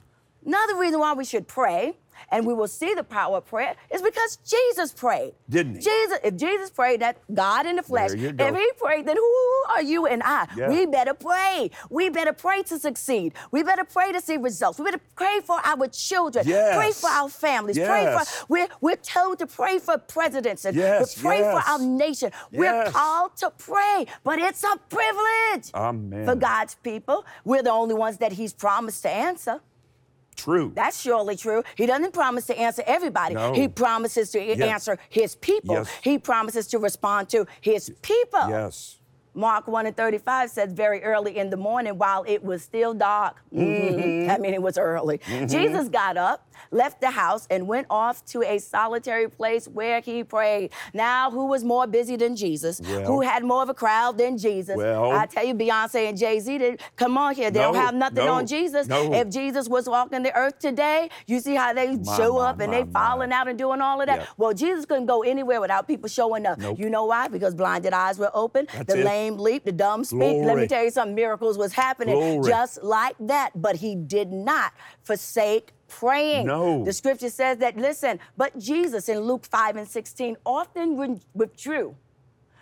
another 0.45 0.77
reason 0.77 0.99
why 0.99 1.13
we 1.13 1.25
should 1.25 1.47
pray, 1.47 1.97
and 2.29 2.45
we 2.45 2.53
will 2.53 2.67
see 2.67 2.93
the 2.93 3.03
power 3.03 3.37
of 3.37 3.45
prayer, 3.45 3.75
is 3.93 4.01
because 4.01 4.37
Jesus 4.45 4.91
prayed. 4.93 5.33
Didn't 5.49 5.75
he? 5.75 5.79
Jesus, 5.81 6.19
if 6.23 6.35
Jesus 6.35 6.69
prayed 6.69 7.01
that 7.01 7.17
God 7.33 7.65
in 7.65 7.75
the 7.77 7.83
flesh, 7.83 8.11
There 8.11 8.19
you 8.19 8.31
go. 8.33 8.47
if 8.47 8.55
he 8.55 8.69
prayed, 8.77 9.05
then 9.07 9.15
who 9.17 9.63
are 9.69 9.81
you 9.81 10.05
and 10.07 10.21
I? 10.23 10.47
Yeah. 10.55 10.69
We 10.69 10.85
better 10.85 11.13
pray. 11.13 11.71
We 11.89 12.09
better 12.09 12.33
pray 12.33 12.63
to 12.63 12.77
succeed. 12.79 13.33
We 13.51 13.63
better 13.63 13.83
pray 13.83 14.11
to 14.11 14.21
see 14.21 14.37
results. 14.37 14.79
We 14.79 14.85
better 14.85 15.01
pray 15.15 15.39
for 15.43 15.59
our 15.63 15.87
children. 15.87 16.45
Yes. 16.47 16.75
Pray 16.75 16.91
for 16.91 17.09
our 17.09 17.29
families. 17.29 17.77
Pray 17.77 18.03
Yes. 18.03 18.35
for 18.35 18.45
we're 18.49 18.67
we're 18.81 18.95
told 18.95 19.39
to 19.39 19.47
pray 19.47 19.79
for 19.79 19.97
presidents 19.97 20.65
and 20.65 20.75
Yes, 20.75 21.13
to 21.13 21.21
pray 21.21 21.39
yes. 21.39 21.53
for 21.63 21.71
our 21.71 21.79
nation. 21.79 22.31
We're 22.51 22.85
called 22.91 23.35
to 23.37 23.51
pray, 23.57 24.05
but 24.23 24.39
it's 24.39 24.63
a 24.63 24.77
privilege 24.89 25.71
Amen. 25.73 26.25
for 26.25 26.35
God's 26.35 26.75
people. 26.75 27.25
We're 27.45 27.63
the 27.63 27.71
only 27.71 27.95
ones 27.95 28.17
that 28.17 28.33
He's 28.33 28.53
promised 28.53 29.01
to 29.03 29.09
answer. 29.09 29.61
True. 30.37 30.71
That's 30.75 31.01
surely 31.01 31.35
true. 31.35 31.63
He 31.75 31.85
doesn't 31.85 32.13
promise 32.13 32.45
to 32.45 32.57
answer 32.57 32.83
everybody. 32.85 33.33
No. 33.35 33.53
He 33.53 33.67
promises 33.67 34.29
to 34.31 34.41
Yes. 34.41 34.61
answer 34.61 34.97
his 35.09 35.35
people. 35.35 35.75
Yes. 35.75 35.89
He 36.01 36.17
promises 36.17 36.67
to 36.67 36.79
respond 36.79 37.27
to 37.29 37.45
his 37.59 37.91
people. 38.01 38.47
yes. 38.49 38.93
Mark 39.33 39.67
1 39.67 39.85
and 39.85 39.95
35 39.95 40.49
says, 40.49 40.73
very 40.73 41.03
early 41.03 41.37
in 41.37 41.51
the 41.51 41.57
morning 41.57 41.99
while 41.99 42.23
it 42.27 42.43
was 42.43 42.63
still 42.63 42.95
dark. 42.95 43.35
Mm-hmm. 43.53 44.31
I 44.31 44.39
mean, 44.39 44.55
it 44.55 44.61
was 44.63 44.79
early. 44.79 45.19
Jesus 45.45 45.89
got 45.89 46.17
up, 46.17 46.46
left 46.71 47.01
the 47.01 47.11
house, 47.11 47.47
and 47.49 47.67
went 47.67 47.87
off 47.89 48.25
to 48.25 48.43
a 48.43 48.59
solitary 48.59 49.29
place 49.29 49.67
where 49.67 50.01
he 50.01 50.23
prayed. 50.23 50.71
Now, 50.93 51.31
who 51.31 51.45
was 51.47 51.63
more 51.63 51.87
busy 51.87 52.15
than 52.15 52.35
Jesus? 52.35 52.81
Well. 52.81 53.05
who 53.05 53.21
had 53.21 53.43
more 53.43 53.63
of 53.63 53.69
a 53.69 53.73
crowd 53.73 54.17
than 54.17 54.37
Jesus? 54.37 54.75
Well. 54.75 55.11
I 55.11 55.25
tell 55.25 55.45
you, 55.45 55.53
Beyonce 55.53 56.09
and 56.09 56.17
Jay 56.17 56.39
Z, 56.39 56.57
didn't 56.57 56.81
come 56.95 57.17
on 57.17 57.35
here. 57.35 57.51
They 57.51 57.59
don't 57.59 57.75
have 57.75 57.95
nothing 57.95 58.25
no, 58.25 58.33
on 58.33 58.47
Jesus. 58.47 58.87
no. 58.87 59.13
If 59.13 59.29
Jesus 59.29 59.67
was 59.69 59.87
walking 59.87 60.23
the 60.23 60.35
earth 60.35 60.59
today, 60.59 61.09
you 61.25 61.39
see 61.39 61.55
how 61.55 61.73
they 61.73 61.95
My, 61.95 62.17
show 62.17 62.35
my, 62.35 62.49
up 62.49 62.59
and 62.59 62.71
my, 62.71 62.83
they 62.83 62.91
falling 62.91 63.31
out 63.31 63.47
and 63.47 63.57
doing 63.57 63.81
all 63.81 64.01
of 64.01 64.07
that. 64.07 64.27
Well, 64.37 64.53
Jesus 64.53 64.85
couldn't 64.85 65.05
go 65.05 65.23
anywhere 65.23 65.61
without 65.61 65.87
people 65.87 66.09
showing 66.09 66.45
up. 66.45 66.59
Nope. 66.59 66.79
You 66.79 66.89
know 66.89 67.05
why? 67.05 67.27
Because 67.27 67.55
blinded 67.55 67.93
eyes 67.93 68.17
were 68.19 68.31
open, 68.33 68.67
That's 68.73 68.93
the 68.93 69.01
it. 69.01 69.05
lame 69.05 69.37
leap, 69.37 69.65
the 69.65 69.71
dumb 69.71 70.03
speak. 70.03 70.43
Let 70.43 70.57
me 70.57 70.67
tell 70.67 70.83
you 70.83 70.91
something, 70.91 71.15
miracles 71.15 71.57
was 71.57 71.73
happening 71.73 72.15
Glory. 72.15 72.49
just 72.49 72.83
like 72.83 73.15
that. 73.19 73.51
But 73.55 73.77
he 73.77 73.95
did 73.95 74.31
not 74.31 74.73
forsake 75.03 75.73
praying. 75.87 76.47
No. 76.47 76.83
The 76.83 76.93
scripture 76.93 77.29
says 77.29 77.57
that, 77.59 77.77
listen, 77.77 78.19
but 78.35 78.57
Jesus 78.57 79.09
in 79.09 79.19
Luke 79.19 79.45
5 79.45 79.77
and 79.77 79.87
16 79.87 80.37
often 80.45 81.19
withdrew 81.33 81.95